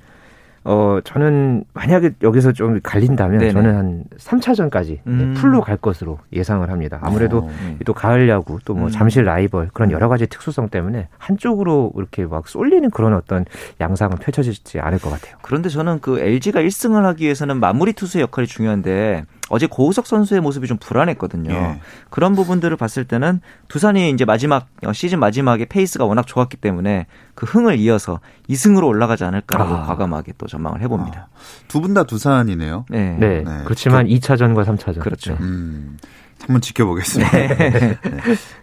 어, 0.65 0.99
저는 1.05 1.65
만약에 1.75 2.13
여기서 2.23 2.53
좀 2.53 2.81
갈린다면 2.83 3.39
네네. 3.39 3.53
저는 3.53 3.77
한 3.77 4.05
3차전까지 4.17 5.01
음. 5.07 5.35
풀로 5.37 5.61
갈 5.61 5.77
것으로 5.77 6.19
예상을 6.33 6.69
합니다. 6.71 6.99
아무래도 7.03 7.39
어, 7.39 7.51
네. 7.63 7.77
또 7.85 7.93
가을 7.93 8.29
야구 8.31 8.59
또뭐 8.65 8.87
음. 8.87 8.91
잠실 8.91 9.25
라이벌 9.25 9.71
그런 9.75 9.91
여러 9.91 10.09
가지 10.09 10.27
특수성 10.27 10.71
때문에 10.71 11.09
한쪽으로 11.19 11.93
이렇게 11.97 12.25
막 12.25 12.49
쏠리는 12.49 12.91
그런 12.91 13.13
어떤 13.13 13.45
양상은 13.81 14.17
펼쳐지지 14.17 14.81
않을 14.81 14.99
것 14.99 15.11
같아요. 15.11 15.37
그런데 15.43 15.69
저는 15.69 16.01
그 16.01 16.19
LG가 16.19 16.63
1승을 16.63 17.03
하기 17.03 17.25
위해서는 17.25 17.61
마무리 17.61 17.93
투수의 17.93 18.23
역할이 18.23 18.47
중요한데 18.47 19.25
어제 19.51 19.67
고우석 19.67 20.07
선수의 20.07 20.41
모습이 20.41 20.67
좀 20.67 20.79
불안했거든요. 20.79 21.53
예. 21.53 21.81
그런 22.11 22.35
부분들을 22.35 22.77
봤을 22.77 23.05
때는 23.05 23.41
두산이 23.69 24.11
이제 24.11 24.25
마지막 24.25 24.67
어, 24.85 24.93
시즌 24.93 25.19
마지막에 25.21 25.67
페이스가 25.67 26.05
워낙 26.05 26.27
좋았기 26.27 26.57
때문에 26.57 27.07
그 27.35 27.45
흥을 27.47 27.79
이어서 27.79 28.21
2승으로 28.49 28.87
올라가지 28.87 29.25
않을까라고 29.25 29.75
아. 29.75 29.87
과감하게 29.87 30.35
또 30.39 30.47
전망을 30.47 30.81
해봅니다. 30.81 31.29
아. 31.33 31.39
두분 31.69 31.93
다 31.95 32.05
두산이네요. 32.05 32.87
네. 32.89 33.17
네. 33.19 33.43
네. 33.45 33.61
그렇지만 33.65 34.07
그, 34.07 34.15
2차전과 34.15 34.65
3차전. 34.65 35.01
그렇죠. 35.01 35.33
네. 35.33 35.39
음. 35.41 35.99
한번 36.41 36.61
지켜보겠습니다. 36.61 37.31
네. 37.31 37.49
네. 37.57 37.99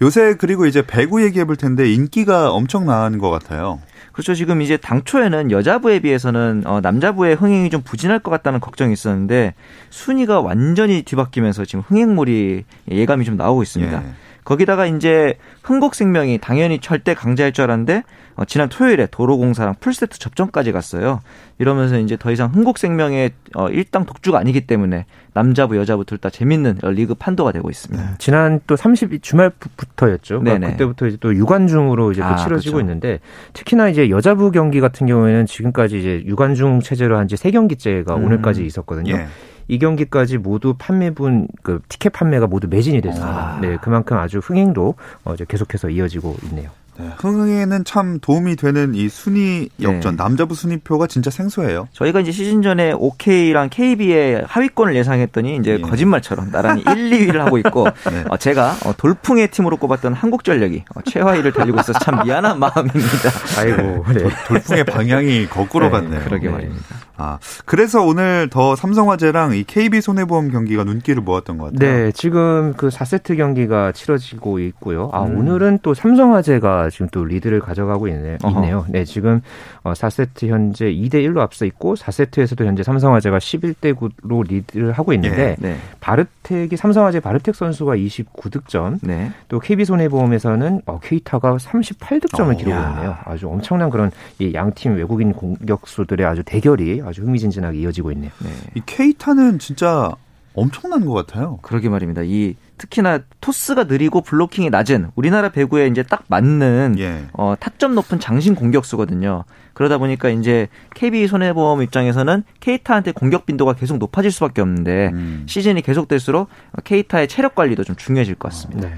요새 0.02 0.36
그리고 0.36 0.66
이제 0.66 0.86
배구 0.86 1.24
얘기해 1.24 1.46
볼 1.46 1.56
텐데 1.56 1.92
인기가 1.92 2.52
엄청난 2.52 3.18
것 3.18 3.30
같아요. 3.30 3.80
그렇죠. 4.12 4.34
지금 4.34 4.62
이제 4.62 4.78
당초에는 4.78 5.52
여자부에 5.52 6.00
비해서는 6.00 6.64
어, 6.66 6.82
남자부의 6.82 7.36
흥행이 7.36 7.70
좀 7.70 7.82
부진할 7.82 8.20
것 8.20 8.32
같다는 8.32 8.60
걱정이 8.60 8.94
있었는데 8.94 9.54
순위가 9.90 10.42
완전히 10.42 11.04
뒤바뀌면서 11.04 11.66
지금 11.66 11.84
흥행몰이 11.88 12.66
예감이 12.90 13.26
좀 13.26 13.38
나오고 13.38 13.64
있습니다. 13.64 14.04
예. 14.04 14.14
거기다가 14.44 14.86
이제 14.86 15.36
흥국생명이 15.64 16.40
당연히 16.40 16.80
절대 16.80 17.14
강자일 17.14 17.54
줄 17.54 17.64
알았는데 17.64 18.04
어, 18.36 18.46
지난 18.46 18.70
토요일에 18.70 19.08
도로공사랑 19.12 19.76
풀세트 19.80 20.20
접전까지 20.20 20.72
갔어요. 20.72 21.20
이러면서 21.60 22.00
이제 22.00 22.18
더 22.18 22.32
이상 22.32 22.50
흥국생명의 22.52 23.32
어, 23.56 23.68
일당 23.70 24.06
독주가 24.06 24.40
아니기 24.40 24.62
때문에 24.68 25.06
남자부 25.34 25.78
여자부 25.78 26.06
둘 26.06 26.18
다 26.22 26.30
재밌는 26.30 26.80
리그 26.84 27.16
판도가 27.16 27.52
되고 27.52 27.70
있습니다. 27.70 28.04
네. 28.04 28.10
지난 28.20 28.60
또 28.68 28.76
30일 28.76 29.22
주말부터였죠. 29.24 30.40
그러니까 30.42 30.72
그때부터 30.72 31.08
이제 31.08 31.18
또 31.20 31.34
유관중으로 31.36 32.12
이제 32.12 32.22
또 32.22 32.28
아, 32.28 32.36
치러지고 32.36 32.76
그렇죠. 32.76 32.80
있는데 32.86 33.20
특히나 33.54 33.90
이제 33.90 34.10
여자부 34.10 34.52
경기 34.52 34.80
같은 34.82 35.08
경우에는 35.08 35.46
지금까지 35.46 36.00
이제 36.00 36.24
유관중 36.26 36.82
체제로 36.82 37.18
한 37.18 37.28
지 37.28 37.38
세 37.38 37.50
경기째가 37.52 38.16
음. 38.18 38.26
오늘까지 38.26 38.66
있었거든요. 38.66 39.14
예. 39.16 39.28
이 39.68 39.80
경기까지 39.80 40.38
모두 40.38 40.76
판매분 40.78 41.48
그 41.64 41.80
티켓 41.88 42.10
판매가 42.12 42.48
모두 42.48 42.68
매진이 42.68 43.00
됐습니다. 43.02 43.56
아. 43.56 43.60
네, 43.62 43.78
그만큼 43.82 44.18
아주 44.18 44.40
흥행도 44.40 44.96
어, 45.24 45.34
이제 45.34 45.46
계속해서 45.48 45.90
이어지고 45.90 46.36
있네요. 46.50 46.70
네, 47.02 47.10
흥행에는 47.18 47.84
참 47.84 48.20
도움이 48.20 48.56
되는 48.56 48.94
이 48.94 49.10
순위 49.10 49.70
역전 49.82 50.16
네. 50.16 50.24
남자부 50.24 50.54
순위표가 50.54 51.08
진짜 51.08 51.32
생소해요. 51.32 51.88
저희가 51.94 52.20
이제 52.20 52.32
시즌 52.32 52.62
전에 52.62 52.92
OK랑 52.92 53.70
KB의 53.70 54.44
하위권을 54.48 54.96
예상했더니 54.96 55.58
이제 55.58 55.74
예. 55.74 55.82
거짓말처럼 55.82 56.52
나란히 56.52 56.82
1, 56.82 56.86
2위를 56.88 57.38
하고 57.38 57.58
있고 57.58 57.86
네. 58.12 58.24
어, 58.30 58.38
제가 58.38 58.76
어, 58.86 58.94
돌풍의 58.96 59.50
팀으로 59.50 59.78
꼽았던 59.78 60.14
한국전력이 60.14 60.84
어, 60.96 61.02
최하위를 61.02 61.52
달리고 61.54 61.80
있어서 61.80 61.98
참 62.00 62.24
미안한 62.24 62.60
마음입니다. 62.60 63.30
아이고, 63.58 64.06
네. 64.14 64.30
돌풍의 64.48 64.84
방향이 64.86 65.48
거꾸로 65.48 65.86
네, 65.86 65.92
갔네요. 65.92 66.22
그러게 66.24 66.50
말입니다. 66.50 66.84
아, 67.22 67.40
그래서 67.66 68.04
오늘 68.04 68.50
더 68.50 68.76
삼성화재랑 68.76 69.54
이 69.54 69.64
KB 69.64 70.02
손해보험 70.02 70.50
경기가 70.50 70.84
눈길을 70.84 71.22
모았던 71.22 71.60
것 71.60 71.74
같아요. 71.74 72.06
네, 72.06 72.12
지금 72.14 72.74
그 72.76 72.90
4세트 72.90 73.38
경기가 73.38 73.92
치러지고 73.92 74.60
있고요. 74.60 75.12
아, 75.14 75.24
음. 75.24 75.38
오늘은 75.38 75.80
또 75.84 75.94
삼성화재가 75.94 76.90
지금 76.90 77.08
또 77.12 77.24
리드를 77.24 77.60
가져가고 77.60 78.08
있네, 78.08 78.40
있네요. 78.44 78.86
네, 78.90 79.06
지금 79.06 79.42
4세트 79.84 80.46
어, 80.46 80.48
현재 80.48 80.86
2대 80.86 81.16
1로 81.16 81.40
앞서 81.40 81.66
있고 81.66 81.96
4세트에서도 81.96 82.66
현재 82.66 82.82
삼성화재가 82.82 83.38
11대 83.38 83.94
9로 83.94 84.48
리드를 84.48 84.92
하고 84.94 85.14
있는데 85.14 85.56
네, 85.60 85.70
네. 85.70 85.78
바르텍이 86.00 86.76
삼성화재 86.76 87.20
바르텍 87.20 87.54
선수가 87.54 87.96
29득점, 87.98 89.00
네. 89.04 89.32
또 89.48 89.60
KB 89.60 89.86
손해보험에서는 89.86 90.82
어, 90.88 91.00
케이타가 91.04 91.58
38득점을 91.58 92.54
어, 92.54 92.58
기록했네요. 92.58 93.18
아주 93.26 93.48
엄청난 93.48 93.92
그런 93.92 94.12
이 94.40 94.54
양팀 94.54 94.96
외국인 94.96 95.34
공격수들의 95.34 96.26
아주 96.26 96.42
대결이 96.44 97.02
아주 97.12 97.22
흥미진진하게 97.22 97.80
이어지고 97.80 98.12
있네요. 98.14 98.32
네. 98.40 98.50
이 98.76 98.82
케이타는 98.86 99.60
진짜 99.60 100.12
엄청난 100.54 101.06
것 101.06 101.14
같아요. 101.14 101.60
그러게 101.62 101.88
말입니다. 101.88 102.24
이 102.24 102.56
특히나 102.78 103.20
토스가 103.40 103.86
느리고 103.86 104.22
블로킹이 104.22 104.70
낮은 104.70 105.12
우리나라 105.16 105.50
배구에 105.50 105.88
이제 105.88 106.04
딱 106.04 106.24
맞는 106.28 106.96
예. 107.00 107.26
어, 107.34 107.56
타점 107.60 107.96
높은 107.96 108.20
장신 108.20 108.56
공격수거든요. 108.56 109.46
그러다 109.74 109.98
보니까 109.98 110.30
이제 110.30 110.68
KB 110.96 111.28
손해보험 111.28 111.82
입장에서는 111.84 112.44
케이타한테 112.60 113.14
공격 113.14 113.46
빈도가 113.46 113.74
계속 113.74 113.98
높아질 113.98 114.32
수밖에 114.32 114.62
없는데 114.62 115.12
음. 115.14 115.46
시즌이 115.48 115.82
계속될수록 115.82 116.50
케이타의 116.84 117.28
체력 117.28 117.56
관리도 117.56 117.84
좀 117.84 117.96
중요해질 117.96 118.36
것 118.36 118.50
같습니다. 118.50 118.90
네. 118.90 118.96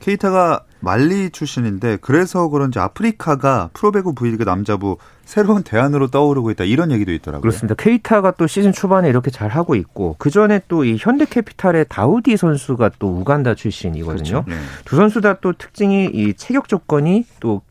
케이타가 0.00 0.64
말리 0.80 1.30
출신인데 1.30 1.98
그래서 2.00 2.48
그런지 2.48 2.78
아프리카가 2.78 3.70
프로배구 3.72 4.14
V리그 4.14 4.44
남자부 4.44 4.98
새로운 5.26 5.62
대안으로 5.64 6.06
떠오르고 6.06 6.50
있다 6.52 6.64
이런 6.64 6.90
얘기도 6.92 7.12
있더라고요. 7.12 7.42
그렇습니다. 7.42 7.74
케이타가 7.74 8.30
또 8.38 8.46
시즌 8.46 8.72
초반에 8.72 9.08
이렇게 9.10 9.30
잘 9.30 9.50
하고 9.50 9.74
있고 9.74 10.14
그 10.18 10.30
전에 10.30 10.60
또 10.68 10.84
이 10.84 10.96
현대캐피탈의 10.98 11.86
다우디 11.88 12.36
선수가 12.36 12.92
또 13.00 13.08
우간다 13.08 13.54
출신이거든요. 13.54 14.42
그렇죠. 14.42 14.44
네. 14.46 14.54
두 14.84 14.96
선수 14.96 15.20
다 15.20 15.34
또 15.42 15.52
특징이 15.52 16.06
이 16.14 16.32
체격 16.34 16.68
조건이 16.68 17.26
또 17.40 17.56
어, 17.56 17.62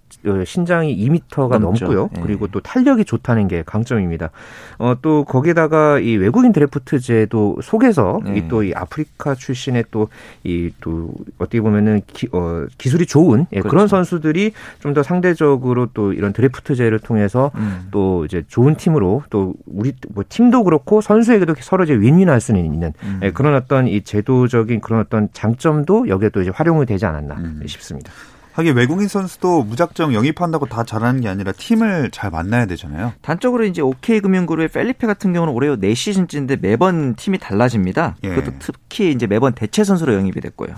신장이 0.46 0.96
2미터가 0.98 1.60
넘고요. 1.60 2.10
네. 2.14 2.22
그리고 2.22 2.48
또 2.48 2.60
탄력이 2.60 3.06
좋다는 3.06 3.48
게 3.48 3.64
강점입니다. 3.66 4.32
어, 4.78 4.96
또 5.02 5.24
거기다가 5.24 6.00
이 6.00 6.16
외국인 6.18 6.52
드래프트제도 6.52 7.60
속에서 7.62 8.20
네. 8.24 8.38
이 8.38 8.48
또이 8.48 8.70
이 8.70 8.74
아프리카 8.74 9.36
출신의 9.36 9.86
또 9.92 10.08
이 10.44 10.72
또 10.82 11.12
어떻게 11.38 11.62
보면은 11.62 12.02
기, 12.08 12.28
어, 12.32 12.66
기술이 12.78 13.06
좋은 13.06 13.46
예, 13.52 13.60
그렇죠. 13.60 13.70
그런 13.70 13.88
선수들이 13.88 14.52
좀 14.80 14.96
더 14.96 15.04
상대적으로 15.04 15.88
또 15.94 16.14
이런 16.14 16.32
드래프트제를 16.32 17.00
통해서 17.00 17.52
음. 17.56 17.90
또 17.92 18.24
이제 18.24 18.46
좋은 18.48 18.76
팀으로 18.76 19.24
또 19.30 19.54
우리 19.66 19.92
뭐 20.08 20.24
팀도 20.30 20.64
그렇고 20.64 21.02
선수에게도 21.02 21.54
서로 21.60 21.84
이제 21.84 21.94
윈윈할 21.94 22.40
수는 22.40 22.64
있는 22.64 22.94
음. 23.04 23.20
예, 23.24 23.32
그런 23.32 23.56
어떤 23.56 23.90
이 23.90 24.02
제도적인 24.02 24.80
그런 24.80 25.02
어떤 25.02 25.28
장점도 25.34 26.08
여기에 26.08 26.30
또 26.30 26.42
이제 26.42 26.50
활용이 26.54 26.86
되지 26.86 27.06
않았나 27.06 27.36
음. 27.36 27.62
싶습니다. 27.66 28.10
하긴 28.56 28.78
외국인 28.78 29.10
선수도 29.10 29.64
무작정 29.64 30.14
영입한다고 30.14 30.66
다 30.68 30.86
잘하는 30.86 31.20
게 31.20 31.28
아니라 31.28 31.52
팀을 31.52 32.10
잘 32.12 32.32
만나야 32.32 32.66
되잖아요. 32.68 33.12
단적으로 33.22 33.66
이제 33.66 33.82
OK 33.82 34.22
금융그룹의 34.22 34.70
펠리페 34.70 35.08
같은 35.08 35.34
경우는 35.34 35.54
올해 35.54 35.68
4시즌째인데 35.76 36.62
매번 36.62 37.16
팀이 37.16 37.38
달라집니다. 37.38 38.16
예. 38.24 38.30
그것도 38.30 38.54
특히 38.60 39.12
이제 39.12 39.28
매번 39.28 39.54
대체 39.54 39.84
선수로 39.84 40.14
영입이 40.14 40.40
됐고요. 40.40 40.70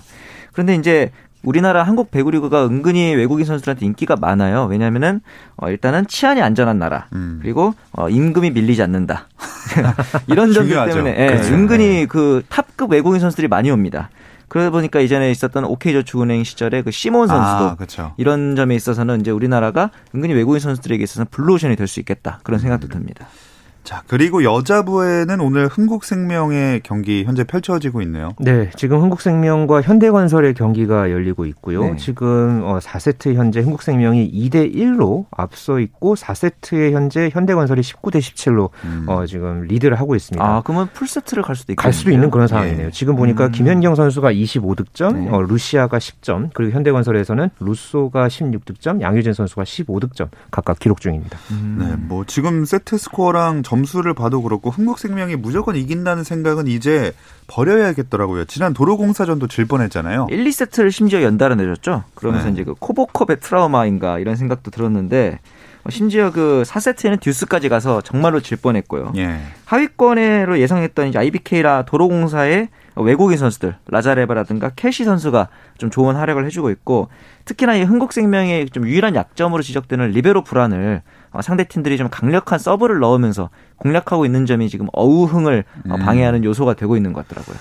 그런데 0.53 0.73
이제 0.73 1.11
우리나라 1.43 1.83
한국 1.83 2.09
배구리그가 2.09 2.65
은근히 2.65 3.13
외국인 3.13 3.45
선수들한테 3.45 3.85
인기가 3.85 4.15
많아요. 4.15 4.65
왜냐면은 4.65 5.21
어, 5.55 5.69
일단은 5.69 6.07
치안이 6.07 6.41
안전한 6.41 6.79
나라. 6.79 7.05
음. 7.13 7.37
그리고 7.43 7.75
어, 7.91 8.09
임금이 8.09 8.51
밀리지 8.51 8.81
않는다. 8.81 9.27
이런 10.25 10.51
점들 10.51 10.75
때문에 10.87 11.15
예, 11.15 11.27
그렇죠. 11.27 11.53
은근히 11.53 11.87
네. 11.87 12.05
그 12.07 12.41
탑급 12.49 12.91
외국인 12.91 13.19
선수들이 13.21 13.47
많이 13.47 13.69
옵니다. 13.69 14.09
그러다 14.47 14.69
보니까 14.69 14.99
이전에 15.01 15.29
있었던 15.31 15.65
OK저축은행 15.65 16.43
시절에 16.43 16.81
그 16.81 16.91
시몬 16.91 17.27
선수도 17.27 17.63
아, 17.65 17.75
그렇죠. 17.75 18.13
이런 18.17 18.55
점에 18.55 18.75
있어서는 18.75 19.21
이제 19.21 19.31
우리나라가 19.31 19.91
은근히 20.15 20.33
외국인 20.33 20.59
선수들에게 20.59 21.03
있어서는 21.03 21.27
블루오션이 21.31 21.75
될 21.75 21.87
수 21.87 21.99
있겠다 21.99 22.39
그런 22.43 22.59
생각도 22.59 22.87
음. 22.87 22.89
듭니다. 22.89 23.27
자, 23.87 24.03
그리고 24.05 24.43
여자부에는 24.43 25.39
오늘 25.39 25.67
흥국생명의 25.69 26.81
경기 26.83 27.23
현재 27.23 27.45
펼쳐지고 27.45 28.01
있네요. 28.01 28.33
네, 28.37 28.69
지금 28.75 28.99
흥국생명과 28.99 29.81
현대건설의 29.81 30.55
경기가 30.55 31.09
열리고 31.09 31.45
있고요. 31.45 31.83
네. 31.85 31.95
지금 31.95 32.63
4세트 32.63 33.31
어, 33.31 33.37
현재 33.37 33.61
흥국생명이 33.61 34.29
2대 34.29 34.75
1로 34.75 35.27
앞서 35.31 35.79
있고 35.79 36.15
4세트에 36.15 36.91
현재 36.91 37.29
현대건설이 37.31 37.79
19대 37.79 38.17
17로 38.19 38.71
음. 38.83 39.05
어, 39.07 39.25
지금 39.25 39.61
리드를 39.61 39.97
하고 39.97 40.17
있습니다. 40.17 40.45
아, 40.45 40.61
그러면 40.65 40.89
풀세트를 40.91 41.41
갈 41.41 41.55
수도 41.55 41.71
있겠네요. 41.71 41.81
갈 41.81 41.93
수도 41.93 42.11
있는 42.11 42.29
그런 42.29 42.49
상황이네요. 42.49 42.87
네. 42.87 42.91
지금 42.91 43.15
보니까 43.15 43.45
음. 43.45 43.51
김현경 43.53 43.95
선수가 43.95 44.33
25득점, 44.33 45.13
네. 45.15 45.29
어, 45.29 45.41
루시아가 45.41 45.97
10점, 45.97 46.49
그리고 46.53 46.73
현대건설에서는 46.73 47.51
루소가 47.61 48.27
16득점, 48.27 48.99
양효진 48.99 49.31
선수가 49.31 49.63
15득점 49.63 50.27
각각 50.51 50.77
기록 50.77 50.99
중입니다. 50.99 51.39
음. 51.51 51.77
네, 51.79 51.95
뭐 51.95 52.25
지금 52.27 52.65
세트 52.65 52.97
스코어랑 52.97 53.63
점 53.63 53.76
점수를 53.77 54.13
봐도 54.13 54.41
그렇고 54.41 54.69
흥국생명이 54.69 55.35
무조건 55.35 55.75
이긴다는 55.75 56.23
생각은 56.23 56.67
이제 56.67 57.13
버려야겠더라고요. 57.47 58.45
지난 58.45 58.73
도로공사전도 58.73 59.47
질 59.47 59.65
뻔했잖아요. 59.65 60.27
1, 60.29 60.43
2세트를 60.43 60.91
심지어 60.91 61.21
연달아 61.21 61.55
내줬죠. 61.55 62.03
그러면서 62.15 62.47
네. 62.47 62.53
이제 62.53 62.63
그 62.63 62.73
코보컵의 62.79 63.39
트라우마인가 63.39 64.19
이런 64.19 64.35
생각도 64.35 64.71
들었는데 64.71 65.39
심지어 65.89 66.31
그 66.31 66.63
4세트에는 66.65 67.19
듀스까지 67.21 67.69
가서 67.69 68.01
정말로 68.01 68.41
질 68.41 68.57
뻔했고요. 68.57 69.13
예. 69.17 69.39
하위권으로 69.65 70.59
예상했던 70.59 71.09
이제 71.09 71.19
IBK랑 71.19 71.85
도로공사의 71.85 72.69
외국인 73.01 73.37
선수들 73.37 73.75
라자레바라든가 73.87 74.71
캐시 74.75 75.03
선수가 75.03 75.49
좀 75.77 75.89
좋은 75.89 76.15
활약을 76.15 76.45
해주고 76.45 76.69
있고 76.71 77.09
특히나 77.45 77.75
이 77.75 77.83
흥국생명의 77.83 78.69
좀 78.69 78.87
유일한 78.87 79.15
약점으로 79.15 79.61
지적되는 79.63 80.11
리베로 80.11 80.43
불안을 80.43 81.01
어, 81.31 81.41
상대 81.41 81.63
팀들이 81.63 81.97
좀 81.97 82.09
강력한 82.09 82.59
서브를 82.59 82.99
넣으면서 82.99 83.49
공략하고 83.77 84.25
있는 84.25 84.45
점이 84.45 84.69
지금 84.69 84.87
어우흥을 84.93 85.63
어, 85.89 85.95
음. 85.95 85.99
방해하는 85.99 86.43
요소가 86.43 86.73
되고 86.73 86.97
있는 86.97 87.13
것 87.13 87.27
같더라고요. 87.27 87.57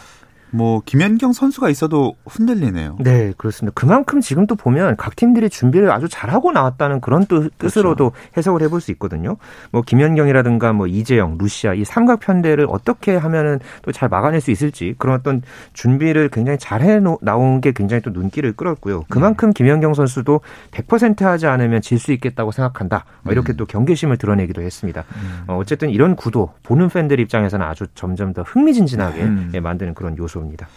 뭐 0.57 0.81
김연경 0.85 1.33
선수가 1.33 1.69
있어도 1.71 2.17
흔들리네요. 2.27 2.97
네, 3.01 3.33
그렇습니다. 3.37 3.73
그만큼 3.75 4.21
지금 4.21 4.47
또 4.47 4.55
보면 4.55 4.97
각 4.97 5.17
팀들이 5.17 5.51
준비를 5.51 5.91
아주 5.91 6.09
잘하고 6.09 6.53
나왔다는 6.53 7.01
그런 7.01 7.27
뜻, 7.27 7.51
으로도 7.77 8.11
그렇죠. 8.11 8.13
해석을 8.37 8.63
해볼 8.63 8.81
수 8.81 8.91
있거든요. 8.93 9.37
뭐 9.71 9.83
김연경이라든가 9.83 10.73
뭐 10.73 10.87
이재영, 10.87 11.37
루시아 11.39 11.75
이 11.75 11.85
삼각 11.85 12.21
편대를 12.21 12.67
어떻게 12.69 13.17
하면은 13.17 13.59
또 13.83 13.93
잘 13.97 14.09
막아낼 14.11 14.41
수 14.43 14.51
있을지 14.51 14.95
그런 14.99 15.17
어떤 15.17 15.43
준비를 15.73 16.29
굉장히 16.29 16.59
잘해 16.59 17.01
나온 17.23 17.61
게 17.61 17.73
굉장히 17.73 18.03
또 18.03 18.11
눈길을 18.11 18.53
끌었고요. 18.53 19.05
그만큼 19.09 19.53
네. 19.53 19.55
김연경 19.57 19.95
선수도 19.95 20.41
100% 20.71 21.23
하지 21.23 21.47
않으면 21.47 21.81
질 21.81 21.97
수 21.99 22.13
있겠다고 22.13 22.53
생각한다. 22.53 23.05
뭐 23.23 23.33
이렇게 23.33 23.53
음. 23.53 23.57
또 23.57 23.67
경계심을 23.67 24.17
드러내기도 24.17 24.63
했습니다. 24.63 25.05
음. 25.17 25.45
어, 25.49 25.57
어쨌든 25.57 25.91
이런 25.91 26.15
구도 26.15 26.53
보는 26.63 26.89
팬들 26.89 27.19
입장에서는 27.21 27.65
아주 27.67 27.87
점점 27.95 28.33
더 28.33 28.43
흥미진진하게 28.43 29.23
음. 29.23 29.51
예, 29.55 29.61
만드는 29.61 29.95
그런 29.95 30.17
요소. 30.17 30.46
요소입니다. 30.47 30.69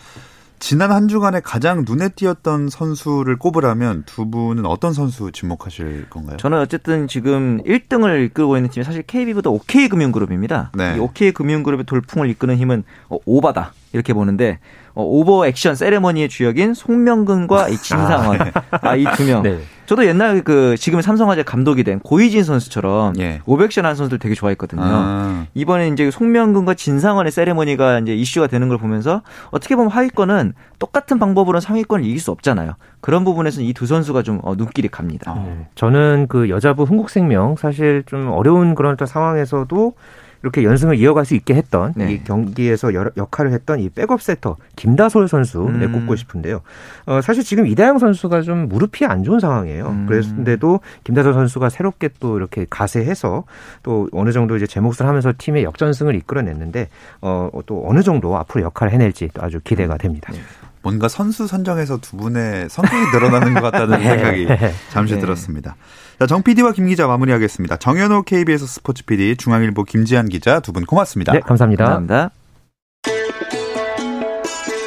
지난 0.60 0.92
한 0.92 1.08
주간에 1.08 1.40
가장 1.40 1.86
눈에 1.88 2.10
띄었던 2.10 2.68
선수를 2.70 3.38
꼽으라면 3.38 4.04
두 4.06 4.30
분은 4.30 4.66
어떤 4.66 4.92
선수 4.92 5.32
지목하실 5.32 6.10
건가요? 6.10 6.36
저는 6.36 6.60
어쨌든 6.60 7.08
지금 7.08 7.64
1등을 7.64 8.26
이끌고 8.26 8.58
있는 8.58 8.70
팀이 8.70 8.84
사실 8.84 9.02
KB보다 9.04 9.50
OK금융그룹입니다. 9.52 10.72
네. 10.76 10.96
이 10.98 11.00
OK금융그룹의 11.00 11.86
돌풍을 11.86 12.30
이끄는 12.30 12.58
힘은 12.58 12.84
오바다 13.08 13.74
이렇게 13.94 14.14
보는데 14.14 14.60
어, 14.89 14.89
오버 15.04 15.46
액션 15.48 15.76
세레머니의 15.76 16.30
주역인 16.30 16.74
송명근과 16.74 17.70
이 17.70 17.78
진상원 17.78 18.40
아, 18.82 18.96
이 18.96 19.04
두 19.16 19.26
명. 19.26 19.44
네. 19.44 19.60
저도 19.86 20.06
옛날 20.06 20.44
그 20.44 20.76
지금 20.78 21.02
삼성화재 21.02 21.42
감독이 21.42 21.84
된 21.84 22.00
고이진 22.00 22.44
선수처럼 22.44 23.20
예. 23.20 23.42
오백션 23.48 23.88
한 23.88 23.96
선수들 23.96 24.20
되게 24.20 24.36
좋아했거든요. 24.36 24.84
아. 24.84 25.46
이번에 25.56 25.88
이제 25.88 26.12
송명근과 26.12 26.76
진상원의 26.76 27.32
세레머니가 27.32 27.98
이제 28.00 28.14
이슈가 28.14 28.46
되는 28.46 28.70
걸 28.70 28.78
보면서 28.78 29.24
어떻게 29.50 29.76
보면 29.76 29.90
하위권은 29.90 30.54
똑같은 30.78 31.18
방법으로는 31.18 31.60
상위권을 31.62 32.06
이길 32.06 32.20
수 32.20 32.30
없잖아요. 32.30 32.74
그런 33.02 33.24
부분에서는 33.24 33.68
이 33.68 33.74
두 33.74 33.88
선수가 33.88 34.22
좀 34.22 34.40
어, 34.44 34.54
눈길이 34.56 34.90
갑니다. 34.90 35.34
아. 35.36 35.46
저는 35.74 36.28
그 36.30 36.50
여자부 36.50 36.84
흥국생명 36.84 37.56
사실 37.56 38.04
좀 38.06 38.30
어려운 38.32 38.76
그런 38.76 38.96
상황에서도 39.04 39.94
이렇게 40.42 40.64
연승을 40.64 40.96
이어갈 40.98 41.26
수 41.26 41.36
있게 41.36 41.54
했던 41.54 41.94
네. 41.96 42.14
이 42.14 42.24
경기에서 42.24 42.94
여러, 42.94 43.12
역할을 43.18 43.52
했던 43.52 43.80
이 43.80 43.90
백업 43.90 44.22
세터 44.22 44.58
김다솔 44.76 45.28
선수 45.28 45.66
음. 45.66 45.80
내꼽고 45.80 46.16
싶은데요. 46.16 46.62
어, 47.06 47.22
사실 47.22 47.44
지금 47.44 47.68
이다영 47.68 48.00
선수가 48.00 48.42
좀 48.42 48.70
무릎이 48.70 49.06
안 49.06 49.24
좋은 49.24 49.40
상황이에요. 49.40 49.88
음. 49.88 50.06
그랬는데도 50.08 50.80
김다솔 51.04 51.34
선수가 51.34 51.70
새롭게 51.70 52.10
또 52.20 52.38
이렇게 52.38 52.66
가세해서 52.70 53.44
또 53.84 54.08
어느 54.14 54.32
정도 54.32 54.56
이제 54.56 54.66
제 54.66 54.80
몫을 54.80 55.02
하면서 55.02 55.34
팀의 55.38 55.64
역전승을 55.64 56.16
이끌어냈는데 56.16 56.90
어, 57.22 57.50
또 57.66 57.84
어느 57.88 58.02
정도 58.02 58.38
앞으로 58.38 58.64
역할을 58.64 58.94
해낼지 58.94 59.30
또 59.34 59.44
아주 59.44 59.60
기대가 59.64 59.94
음. 59.94 59.98
됩니다. 59.98 60.32
네. 60.32 60.40
뭔가 60.82 61.08
선수 61.08 61.46
선정에서 61.48 61.98
두 62.00 62.16
분의 62.18 62.70
성격이 62.70 63.12
늘어나는 63.14 63.54
것 63.54 63.62
같다는 63.62 64.00
네. 64.02 64.10
생각이 64.10 64.48
잠시 64.90 65.16
네. 65.16 65.20
들었습니다. 65.20 65.76
자, 66.20 66.26
정 66.28 66.42
PD와 66.44 66.72
김 66.74 66.88
기자 66.88 67.08
마무리하겠습니다. 67.08 67.78
정현호 67.78 68.24
KBS 68.24 68.66
스포츠 68.68 69.06
PD, 69.06 69.36
중앙일보 69.38 69.84
김지한 69.84 70.30
기자 70.30 70.60
두 70.60 70.72
분 70.74 70.86
고맙습니다. 70.86 71.34
네, 71.34 71.40
감사합니다. 71.42 71.84
감사합니다. 71.86 72.32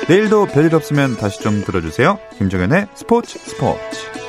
내일도 0.09 0.47
별일 0.47 0.75
없으면 0.75 1.17
다시 1.17 1.41
좀 1.41 1.63
들어주세요. 1.65 2.19
김정현의 2.39 2.89
스포츠 2.95 3.39
스포츠. 3.39 4.22